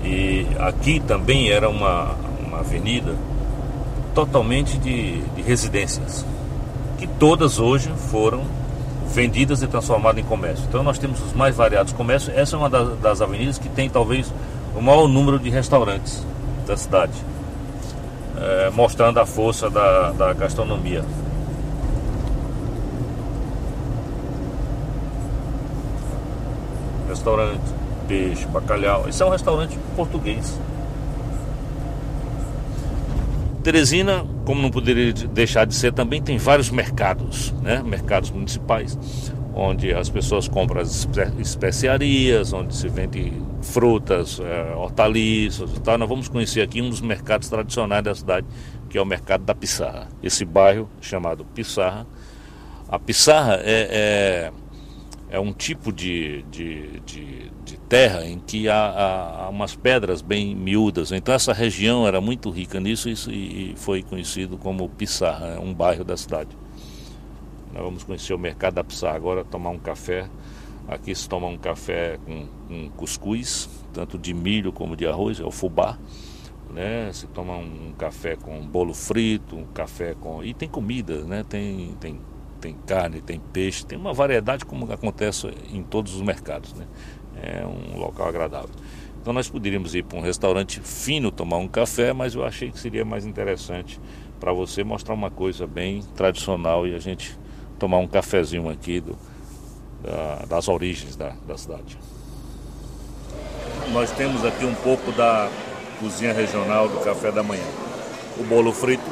E 0.03 0.45
aqui 0.59 0.99
também 0.99 1.49
era 1.49 1.69
uma, 1.69 2.15
uma 2.45 2.59
avenida 2.59 3.15
totalmente 4.13 4.77
de, 4.77 5.21
de 5.21 5.41
residências, 5.41 6.25
que 6.97 7.07
todas 7.07 7.57
hoje 7.57 7.89
foram 8.09 8.41
vendidas 9.13 9.61
e 9.61 9.67
transformadas 9.67 10.21
em 10.21 10.27
comércio. 10.27 10.65
Então 10.67 10.83
nós 10.83 10.97
temos 10.97 11.21
os 11.21 11.33
mais 11.33 11.55
variados 11.55 11.93
comércios. 11.93 12.35
Essa 12.35 12.57
é 12.57 12.59
uma 12.59 12.69
das, 12.69 12.97
das 12.99 13.21
avenidas 13.21 13.57
que 13.57 13.69
tem 13.69 13.89
talvez 13.89 14.33
o 14.75 14.81
maior 14.81 15.07
número 15.07 15.39
de 15.39 15.49
restaurantes 15.49 16.25
da 16.65 16.75
cidade, 16.75 17.13
é, 18.39 18.69
mostrando 18.69 19.19
a 19.19 19.25
força 19.25 19.69
da, 19.69 20.11
da 20.11 20.33
gastronomia. 20.33 21.03
Restaurante, 27.09 27.61
peixe, 28.07 28.45
bacalhau. 28.47 29.07
Esse 29.07 29.23
é 29.23 29.25
um 29.25 29.29
restaurante 29.29 29.77
português. 29.95 30.59
Teresina, 33.63 34.25
como 34.45 34.61
não 34.61 34.71
poderia 34.71 35.11
deixar 35.11 35.65
de 35.65 35.75
ser, 35.75 35.91
também 35.91 36.21
tem 36.21 36.37
vários 36.37 36.69
mercados, 36.69 37.53
né? 37.61 37.83
mercados 37.83 38.31
municipais, 38.31 38.97
onde 39.57 39.93
as 39.93 40.09
pessoas 40.09 40.47
compram 40.47 40.81
as 40.81 41.07
especiarias, 41.39 42.53
onde 42.53 42.75
se 42.75 42.87
vende 42.87 43.33
frutas, 43.61 44.39
é, 44.39 44.75
hortaliças 44.75 45.75
e 45.75 45.81
tal. 45.81 45.97
Nós 45.97 46.07
vamos 46.07 46.27
conhecer 46.27 46.61
aqui 46.61 46.81
um 46.81 46.89
dos 46.89 47.01
mercados 47.01 47.49
tradicionais 47.49 48.03
da 48.03 48.13
cidade, 48.13 48.45
que 48.89 48.97
é 48.97 49.01
o 49.01 49.05
mercado 49.05 49.43
da 49.43 49.55
Pissarra. 49.55 50.07
Esse 50.21 50.45
bairro 50.45 50.87
chamado 51.01 51.43
Pissarra. 51.43 52.05
A 52.87 52.99
Pissarra 52.99 53.55
é, 53.63 54.51
é, 55.31 55.37
é 55.37 55.39
um 55.39 55.51
tipo 55.51 55.91
de, 55.91 56.43
de, 56.43 56.99
de 57.01 57.47
terra 57.87 58.25
em 58.25 58.39
que 58.39 58.69
há, 58.69 59.45
há, 59.45 59.49
umas 59.49 59.75
pedras 59.75 60.21
bem 60.21 60.55
miúdas. 60.55 61.11
Então 61.11 61.33
essa 61.33 61.53
região 61.53 62.07
era 62.07 62.19
muito 62.19 62.49
rica 62.49 62.79
nisso 62.79 63.09
isso, 63.09 63.31
e 63.31 63.73
foi 63.77 64.03
conhecido 64.03 64.57
como 64.57 64.87
Pissarra, 64.89 65.59
um 65.59 65.73
bairro 65.73 66.03
da 66.03 66.17
cidade. 66.17 66.49
Nós 67.77 67.85
vamos 67.85 68.03
conhecer 68.03 68.33
o 68.33 68.39
mercado 68.39 68.73
da 68.73 68.83
Pissarra 68.83 69.15
agora, 69.15 69.45
tomar 69.45 69.69
um 69.69 69.77
café. 69.77 70.27
Aqui 70.87 71.13
se 71.13 71.29
toma 71.29 71.45
um 71.45 71.57
café 71.57 72.17
com, 72.25 72.47
com 72.67 72.89
cuscuz, 72.97 73.69
tanto 73.93 74.17
de 74.17 74.33
milho 74.33 74.73
como 74.73 74.95
de 74.95 75.05
arroz, 75.05 75.39
é 75.39 75.43
o 75.43 75.51
fubá. 75.51 75.97
Né? 76.73 77.11
Se 77.13 77.27
toma 77.27 77.55
um 77.55 77.93
café 77.97 78.35
com 78.35 78.59
bolo 78.65 78.95
frito, 78.95 79.55
um 79.55 79.65
café 79.65 80.15
com. 80.15 80.43
E 80.43 80.55
tem 80.55 80.67
comida, 80.67 81.23
né? 81.23 81.45
Tem, 81.47 81.95
tem, 81.99 82.19
tem 82.59 82.75
carne, 82.87 83.21
tem 83.21 83.39
peixe, 83.39 83.85
tem 83.85 83.97
uma 83.97 84.11
variedade 84.11 84.65
como 84.65 84.91
acontece 84.91 85.47
em 85.71 85.83
todos 85.83 86.15
os 86.15 86.21
mercados. 86.21 86.73
Né? 86.73 86.87
é 87.41 87.65
um 87.65 87.97
local 87.97 88.27
agradável. 88.27 88.69
Então 89.21 89.33
nós 89.33 89.49
poderíamos 89.49 89.93
ir 89.93 90.03
para 90.03 90.17
um 90.17 90.21
restaurante 90.21 90.79
fino 90.79 91.31
tomar 91.31 91.57
um 91.57 91.67
café, 91.67 92.13
mas 92.13 92.33
eu 92.33 92.45
achei 92.45 92.71
que 92.71 92.79
seria 92.79 93.03
mais 93.03 93.25
interessante 93.25 93.99
para 94.39 94.53
você 94.53 94.83
mostrar 94.83 95.13
uma 95.13 95.29
coisa 95.29 95.67
bem 95.67 96.01
tradicional 96.15 96.87
e 96.87 96.95
a 96.95 96.99
gente 96.99 97.37
tomar 97.77 97.97
um 97.97 98.07
cafezinho 98.07 98.69
aqui 98.69 98.99
do, 98.99 99.17
da, 100.01 100.45
das 100.47 100.67
origens 100.67 101.15
da, 101.15 101.33
da 101.47 101.57
cidade. 101.57 101.97
Nós 103.91 104.11
temos 104.11 104.43
aqui 104.43 104.65
um 104.65 104.75
pouco 104.75 105.11
da 105.11 105.49
cozinha 105.99 106.33
regional 106.33 106.87
do 106.87 106.99
café 106.99 107.31
da 107.31 107.41
manhã. 107.41 107.63
O 108.37 108.43
bolo 108.43 108.71
frito, 108.71 109.09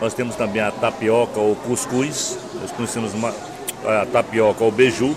nós 0.00 0.14
temos 0.14 0.36
também 0.36 0.60
a 0.60 0.70
tapioca 0.70 1.38
ou 1.38 1.54
cuscuz, 1.56 2.38
nós 2.60 2.70
conhecemos 2.72 3.14
uma, 3.14 3.32
a 3.84 4.06
tapioca 4.06 4.64
ou 4.64 4.70
beiju, 4.70 5.16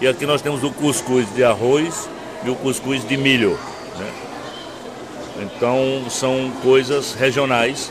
e 0.00 0.06
aqui 0.06 0.26
nós 0.26 0.42
temos 0.42 0.62
o 0.62 0.70
cuscuz 0.72 1.32
de 1.34 1.42
arroz 1.44 2.08
e 2.44 2.50
o 2.50 2.56
cuscuz 2.56 3.06
de 3.06 3.16
milho. 3.16 3.58
Né? 3.98 4.12
Então 5.40 6.08
são 6.10 6.50
coisas 6.62 7.14
regionais 7.14 7.90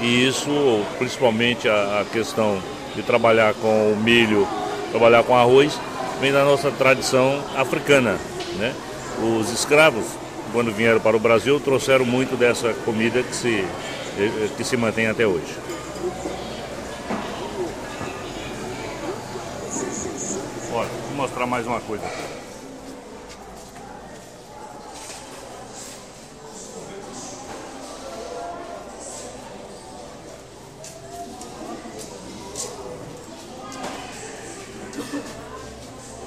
e 0.00 0.26
isso, 0.26 0.50
principalmente 0.98 1.68
a, 1.68 2.00
a, 2.00 2.04
questão 2.04 2.60
de 2.94 3.02
trabalhar 3.02 3.54
com 3.54 3.96
milho, 4.02 4.46
trabalhar 4.90 5.22
com 5.22 5.36
arroz, 5.36 5.78
vem 6.20 6.32
da 6.32 6.44
nossa 6.44 6.70
tradição 6.70 7.42
africana. 7.56 8.18
Né? 8.58 8.74
Os 9.22 9.50
escravos, 9.52 10.04
quando 10.52 10.72
vieram 10.72 11.00
para 11.00 11.16
o 11.16 11.20
Brasil, 11.20 11.58
trouxeram 11.60 12.04
muito 12.04 12.36
dessa 12.36 12.72
comida 12.84 13.22
que 13.22 13.34
se, 13.34 13.64
que 14.56 14.64
se 14.64 14.76
mantém 14.76 15.06
até 15.06 15.26
hoje. 15.26 15.62
mostrar 21.22 21.46
mais 21.46 21.64
uma 21.66 21.80
coisa 21.80 22.04
aqui. 22.04 22.41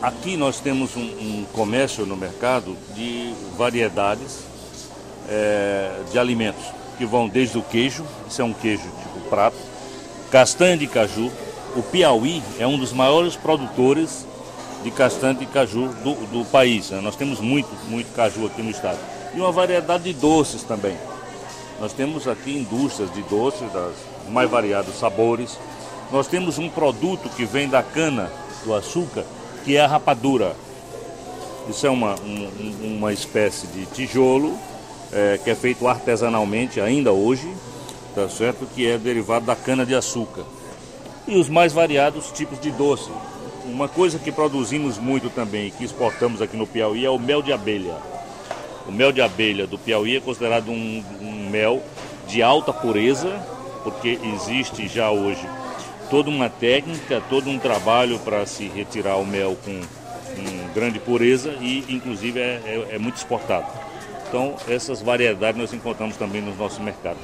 Aqui 0.06 0.38
nós 0.38 0.60
temos 0.60 0.96
um, 0.96 1.02
um, 1.02 1.46
comércio 1.52 2.06
no 2.06 2.16
mercado 2.16 2.78
de 2.94 3.34
variedades 3.58 4.42
é, 5.28 6.00
de 6.12 6.20
alimentos, 6.20 6.64
que 6.96 7.08
vão 7.08 7.28
desde 7.28 7.58
o 7.58 7.64
queijo, 7.64 8.06
isso 8.30 8.40
é 8.40 8.46
um 8.46 8.54
queijo 8.54 8.84
tipo 8.84 9.28
prato, 9.32 9.58
castanha 10.30 10.78
de 10.78 10.86
caju. 10.86 11.32
O 11.76 11.82
Piauí 11.82 12.44
é 12.60 12.68
um 12.68 12.78
dos 12.78 12.94
maiores 12.94 13.36
produtores 13.36 14.28
de 14.84 14.92
castanha 14.92 15.34
de 15.34 15.48
caju 15.48 15.88
do, 16.04 16.14
do 16.28 16.46
país. 16.52 16.92
Né? 16.92 17.02
Nós 17.02 17.16
temos 17.16 17.40
muito, 17.40 17.70
muito 17.90 18.14
caju 18.14 18.46
aqui 18.46 18.62
no 18.62 18.70
estado. 18.70 19.00
E 19.34 19.40
uma 19.40 19.52
variedade 19.52 20.04
de 20.04 20.14
doces 20.14 20.62
também. 20.62 20.96
Nós 21.82 21.94
temos 21.94 22.28
aqui 22.28 22.56
indústrias 22.56 23.12
de 23.12 23.24
doces, 23.24 23.74
das 23.74 23.96
mais 24.30 24.48
variados 24.52 25.00
sabores. 25.00 25.58
Nós 26.12 26.28
temos 26.28 26.60
um 26.60 26.70
produto 26.70 27.28
que 27.30 27.44
vem 27.44 27.68
da 27.68 27.82
cana 27.82 28.32
do 28.64 28.72
açúcar, 28.72 29.26
que 29.66 29.76
é 29.76 29.82
a 29.82 29.88
rapadura. 29.88 30.56
Isso 31.68 31.86
é 31.88 31.90
uma, 31.90 32.14
um, 32.22 32.98
uma 32.98 33.12
espécie 33.12 33.66
de 33.68 33.88
tijolo 33.88 34.56
é, 35.12 35.40
que 35.44 35.50
é 35.50 35.56
feito 35.56 35.88
artesanalmente 35.88 36.80
ainda 36.80 37.12
hoje, 37.12 37.52
tá 38.14 38.30
certo? 38.30 38.68
Que 38.76 38.88
é 38.88 38.98
derivado 38.98 39.48
da 39.48 39.56
cana 39.56 39.84
de 39.84 39.96
açúcar. 39.96 40.44
E 41.28 41.36
os 41.36 41.50
mais 41.50 41.74
variados 41.74 42.32
tipos 42.32 42.62
de 42.62 42.70
doce, 42.70 43.10
uma 43.66 43.88
coisa 43.88 44.20
que 44.20 44.32
produzimos 44.32 45.00
muito 45.00 45.32
também, 45.32 45.72
que 45.72 45.84
exportamos 45.84 46.40
aqui 46.40 46.56
no 46.56 46.68
Piauí, 46.68 47.04
é 47.04 47.10
o 47.10 47.18
mel 47.18 47.42
de 47.42 47.52
abelha. 47.52 47.96
O 48.88 48.92
mel 48.92 49.12
de 49.12 49.24
abelha 49.24 49.66
do 49.66 49.80
Piauí 49.80 50.18
é 50.18 50.20
considerado 50.20 50.70
um, 50.70 51.04
um 51.20 51.50
mel 51.50 51.82
de 52.28 52.44
alta 52.44 52.72
pureza, 52.72 53.42
porque 53.84 54.20
existe 54.36 54.88
já 54.88 55.10
hoje 55.10 55.48
toda 56.10 56.30
uma 56.30 56.50
técnica, 56.50 57.22
todo 57.30 57.50
um 57.50 57.60
trabalho 57.60 58.20
para 58.20 58.46
se 58.46 58.68
retirar 58.68 59.18
o 59.18 59.26
mel 59.26 59.58
com, 59.64 59.80
com 59.80 60.74
grande 60.74 61.00
pureza 61.00 61.56
e 61.62 61.86
inclusive 61.90 62.40
é, 62.40 62.62
é, 62.66 62.96
é 62.96 63.00
muito 63.00 63.18
exportado. 63.18 63.68
Então 64.28 64.56
essas 64.68 65.02
variedades 65.02 65.60
nós 65.60 65.74
encontramos 65.74 66.18
também 66.18 66.42
nos 66.42 66.58
nossos 66.58 66.80
mercados. 66.80 67.22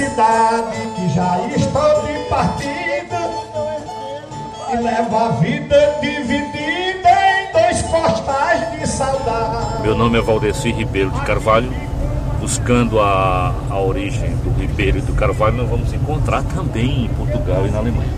Cidade, 0.00 0.78
que 0.96 1.08
já 1.10 1.38
estou 1.54 2.02
de 2.06 2.24
partida 2.30 3.30
e 4.72 4.76
levo 4.76 5.16
a 5.16 5.28
vida 5.32 5.98
dividida 6.00 7.10
em 7.10 7.52
dois 7.52 7.82
postais 7.82 8.78
de 8.78 8.86
saudade. 8.86 9.82
Meu 9.82 9.94
nome 9.94 10.18
é 10.18 10.22
Valdeci 10.22 10.72
Ribeiro 10.72 11.10
de 11.10 11.20
Carvalho. 11.20 11.70
Buscando 12.40 12.98
a, 12.98 13.54
a 13.68 13.78
origem 13.78 14.34
do 14.36 14.50
Ribeiro 14.58 14.96
e 14.98 15.00
do 15.02 15.12
Carvalho, 15.12 15.58
nós 15.58 15.68
vamos 15.68 15.92
encontrar 15.92 16.42
também 16.44 17.04
em 17.04 17.08
Portugal 17.10 17.66
e 17.66 17.70
na 17.70 17.78
Alemanha. 17.78 18.08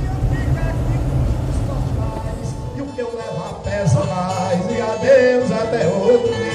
E 2.76 2.80
o 2.80 2.86
que 2.86 3.00
eu 3.00 3.12
levo 3.12 3.54
pesa 3.64 4.04
mais 4.04 4.60
e 4.70 4.80
adeus 4.80 5.50
até 5.50 5.88
outro 5.88 6.32
dia. 6.32 6.51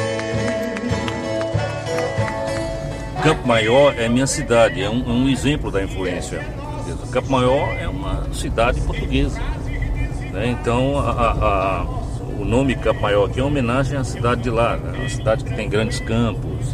Campo 3.24 3.48
Maior 3.48 3.94
é 3.98 4.08
minha 4.08 4.28
cidade, 4.28 4.82
é 4.82 4.90
um, 4.90 5.02
é 5.02 5.12
um 5.14 5.30
exemplo 5.30 5.72
da 5.72 5.84
influência. 5.84 6.40
Campo 7.12 7.32
Maior 7.32 7.74
é 7.80 7.88
uma 7.88 8.28
cidade 8.34 8.80
portuguesa. 8.82 9.40
né? 10.32 10.48
Então, 10.50 11.00
a- 11.00 11.32
a- 11.82 11.86
o 12.40 12.46
nome 12.46 12.76
Campo 12.76 13.02
Maior 13.02 13.26
aqui 13.28 13.40
é 13.40 13.44
uma 13.44 13.50
homenagem 13.50 13.98
à 13.98 14.04
cidade 14.04 14.42
de 14.44 14.50
lá. 14.50 14.78
né? 14.78 15.00
Uma 15.00 15.10
cidade 15.10 15.44
que 15.44 15.54
tem 15.56 15.68
grandes 15.68 16.00
campos, 16.00 16.74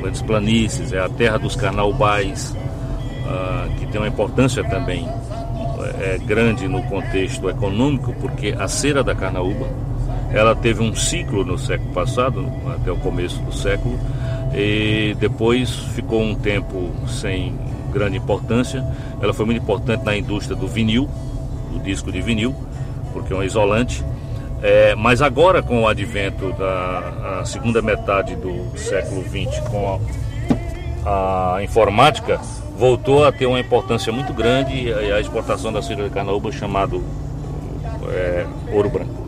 grandes 0.00 0.20
planícies, 0.22 0.92
é 0.92 1.00
a 1.00 1.08
terra 1.08 1.38
dos 1.38 1.56
carnaubais, 1.56 2.54
ah, 3.26 3.66
que 3.78 3.86
tem 3.86 4.00
uma 4.00 4.08
importância 4.08 4.62
também 4.64 5.08
é, 6.00 6.18
grande 6.18 6.68
no 6.68 6.82
contexto 6.84 7.48
econômico, 7.48 8.12
porque 8.20 8.54
a 8.58 8.66
cera 8.68 9.02
da 9.04 9.14
Carnaúba 9.14 9.68
ela 10.30 10.54
teve 10.54 10.82
um 10.82 10.94
ciclo 10.94 11.44
no 11.44 11.56
século 11.56 11.92
passado, 11.92 12.46
até 12.74 12.90
o 12.90 12.96
começo 12.96 13.40
do 13.42 13.52
século, 13.54 13.98
e 14.54 15.16
depois 15.18 15.70
ficou 15.70 16.22
um 16.22 16.34
tempo 16.34 16.90
sem 17.08 17.54
grande 17.92 18.16
importância. 18.16 18.84
Ela 19.20 19.32
foi 19.32 19.46
muito 19.46 19.62
importante 19.62 20.04
na 20.04 20.16
indústria 20.16 20.56
do 20.56 20.66
vinil, 20.66 21.08
do 21.72 21.78
disco 21.80 22.12
de 22.12 22.20
vinil, 22.20 22.54
porque 23.12 23.32
é 23.32 23.36
um 23.36 23.42
isolante. 23.42 24.04
É, 24.62 24.94
mas 24.94 25.20
agora, 25.20 25.62
com 25.62 25.82
o 25.82 25.88
advento 25.88 26.52
da 26.52 27.42
segunda 27.44 27.82
metade 27.82 28.34
do 28.36 28.76
século 28.76 29.22
XX, 29.22 29.60
com 29.68 30.00
a, 31.04 31.56
a 31.56 31.62
informática, 31.62 32.40
voltou 32.78 33.24
a 33.24 33.32
ter 33.32 33.46
uma 33.46 33.60
importância 33.60 34.12
muito 34.12 34.32
grande 34.32 34.92
a 34.92 35.20
exportação 35.20 35.72
da 35.72 35.82
cera 35.82 36.04
de 36.04 36.10
carnaúba 36.10 36.52
chamado 36.52 37.02
é, 38.10 38.46
ouro 38.72 38.88
branco. 38.88 39.26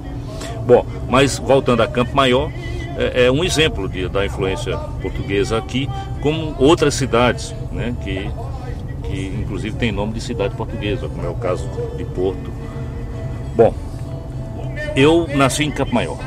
Bom, 0.66 0.85
mas 1.09 1.38
voltando 1.38 1.83
a 1.83 1.87
Campo 1.87 2.14
Maior, 2.14 2.50
é, 2.98 3.26
é 3.26 3.30
um 3.30 3.42
exemplo 3.44 3.88
de- 3.88 4.08
da 4.08 4.26
influência 4.26 4.76
portuguesa 5.00 5.56
aqui, 5.56 5.88
como 6.20 6.54
outras 6.58 6.94
cidades, 6.94 7.54
né, 7.72 7.94
que, 8.02 8.28
que 9.04 9.26
inclusive 9.40 9.76
tem 9.76 9.92
nome 9.92 10.12
de 10.12 10.20
cidade 10.20 10.54
portuguesa, 10.54 11.08
como 11.08 11.24
é 11.24 11.30
o 11.30 11.34
caso 11.34 11.68
de 11.96 12.04
Porto. 12.04 12.50
Bom, 13.56 13.72
eu 14.96 15.26
nasci 15.34 15.64
em 15.64 15.70
Campo 15.70 15.94
Maior, 15.94 16.18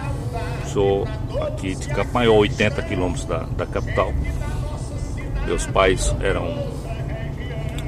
sou 0.67 1.07
aqui 1.45 1.75
de 1.75 1.87
Campo 1.89 2.13
Maior, 2.13 2.35
80 2.37 2.81
quilômetros 2.83 3.25
da, 3.25 3.39
da 3.57 3.65
capital. 3.65 4.13
Meus 5.45 5.65
pais 5.67 6.15
eram 6.21 6.47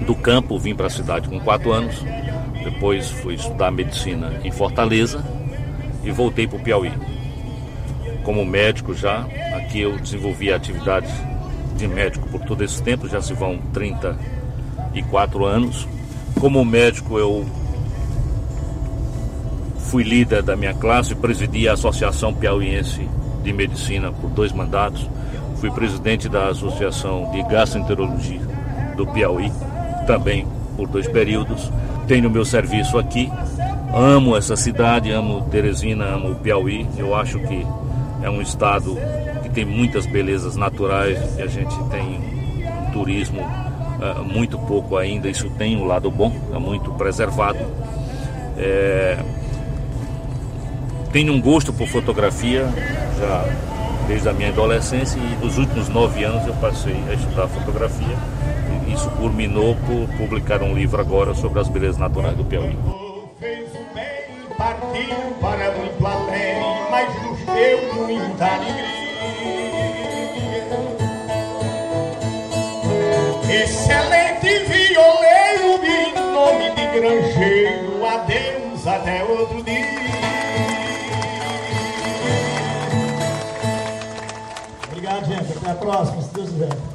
do 0.06 0.16
campo, 0.16 0.60
vim 0.60 0.76
para 0.76 0.88
a 0.88 0.90
cidade 0.90 1.30
com 1.30 1.40
4 1.40 1.72
anos, 1.72 1.96
depois 2.64 3.10
fui 3.10 3.36
estudar 3.36 3.72
medicina 3.72 4.34
em 4.44 4.52
Fortaleza 4.52 5.24
e 6.04 6.12
voltei 6.12 6.48
para 6.48 6.58
o 6.58 6.62
Piauí. 6.62 6.92
Como 8.24 8.46
médico 8.46 8.94
já, 8.94 9.28
aqui 9.56 9.82
eu 9.82 9.98
desenvolvi 10.00 10.52
a 10.52 10.56
atividade 10.56 11.08
de 11.76 11.88
médico 11.88 12.28
por 12.30 12.42
todo 12.42 12.64
esse 12.64 12.82
tempo, 12.82 13.08
já 13.08 13.22
se 13.22 13.34
vão 13.34 13.58
34 13.74 15.46
anos. 15.46 15.88
Como 16.40 16.64
médico 16.64 17.20
eu 17.20 17.46
fui 19.78 20.04
líder 20.04 20.42
da 20.42 20.56
minha 20.56 20.74
classe, 20.74 21.14
presidi 21.14 21.68
a 21.68 21.74
Associação 21.74 22.34
Piauiense 22.34 23.08
de 23.44 23.52
Medicina 23.54 24.12
por 24.12 24.30
dois 24.30 24.52
mandatos, 24.52 25.08
fui 25.58 25.70
presidente 25.70 26.30
da 26.30 26.48
Associação 26.48 27.30
de 27.32 27.44
Gastroenterologia 27.44 28.42
do 28.96 29.06
Piauí, 29.06 29.52
também 30.08 30.48
por 30.78 30.88
dois 30.88 31.08
períodos. 31.08 31.72
Tenho 32.08 32.30
meu 32.30 32.46
serviço 32.46 32.98
aqui, 32.98 33.32
amo 33.94 34.36
essa 34.36 34.56
cidade, 34.56 35.12
amo 35.12 35.42
Teresina, 35.52 36.06
amo 36.06 36.32
o 36.32 36.36
Piauí. 36.36 36.88
Eu 36.98 37.16
acho 37.16 37.40
que 37.40 37.66
é 38.22 38.30
um 38.30 38.42
estado 38.42 38.98
que 39.42 39.50
tem 39.50 39.66
muitas 39.66 40.06
belezas 40.06 40.56
naturais 40.56 41.18
e 41.38 41.42
a 41.42 41.48
gente 41.48 41.76
tem 41.90 42.20
um 42.88 42.92
turismo 42.92 43.42
ah, 43.42 44.22
muito 44.22 44.58
pouco 44.60 44.98
ainda. 44.98 45.30
Isso 45.30 45.50
tem 45.52 45.78
um 45.78 45.86
lado 45.86 46.12
bom, 46.12 46.34
é 46.54 46.60
muito 46.60 46.92
preservado. 46.92 47.60
É, 48.58 49.18
tenho 51.12 51.34
um 51.34 51.42
gosto 51.42 51.72
por 51.72 51.88
fotografia 51.88 52.66
já 53.20 53.46
desde 54.08 54.28
a 54.28 54.34
minha 54.34 54.50
adolescência 54.50 55.18
e 55.18 55.44
nos 55.44 55.58
últimos 55.58 55.88
nove 55.90 56.24
anos 56.24 56.46
eu 56.46 56.54
passei 56.56 56.98
a 57.10 57.14
estudar 57.14 57.48
fotografia. 57.48 58.18
E 58.88 58.94
isso 58.94 59.10
culminou 59.12 59.76
por 59.76 60.08
publicar 60.18 60.62
um 60.62 60.74
livro 60.74 61.00
agora 61.00 61.34
sobre 61.34 61.60
as 61.60 61.70
belezas 61.70 61.98
naturais 61.98 62.36
do 62.36 62.44
Piauí. 62.44 62.78
Partiu 64.58 65.16
para 65.42 65.72
muito 65.72 66.06
além, 66.06 66.23
deu 67.64 67.94
muita 67.94 68.46
alegria. 68.46 68.84
Excelente 73.64 74.60
violeiro 74.66 75.80
de 75.82 76.20
nome 76.20 76.72
de 76.72 76.86
granjeiro, 76.88 78.06
adeus 78.06 78.86
até 78.86 79.24
outro 79.24 79.64
dia. 79.64 79.86
Obrigado, 84.88 85.26
gente. 85.26 85.58
Até 85.58 85.72
a 85.72 85.76
próxima, 85.76 86.22
se 86.22 86.34
Deus 86.34 86.50
quiser. 86.50 86.93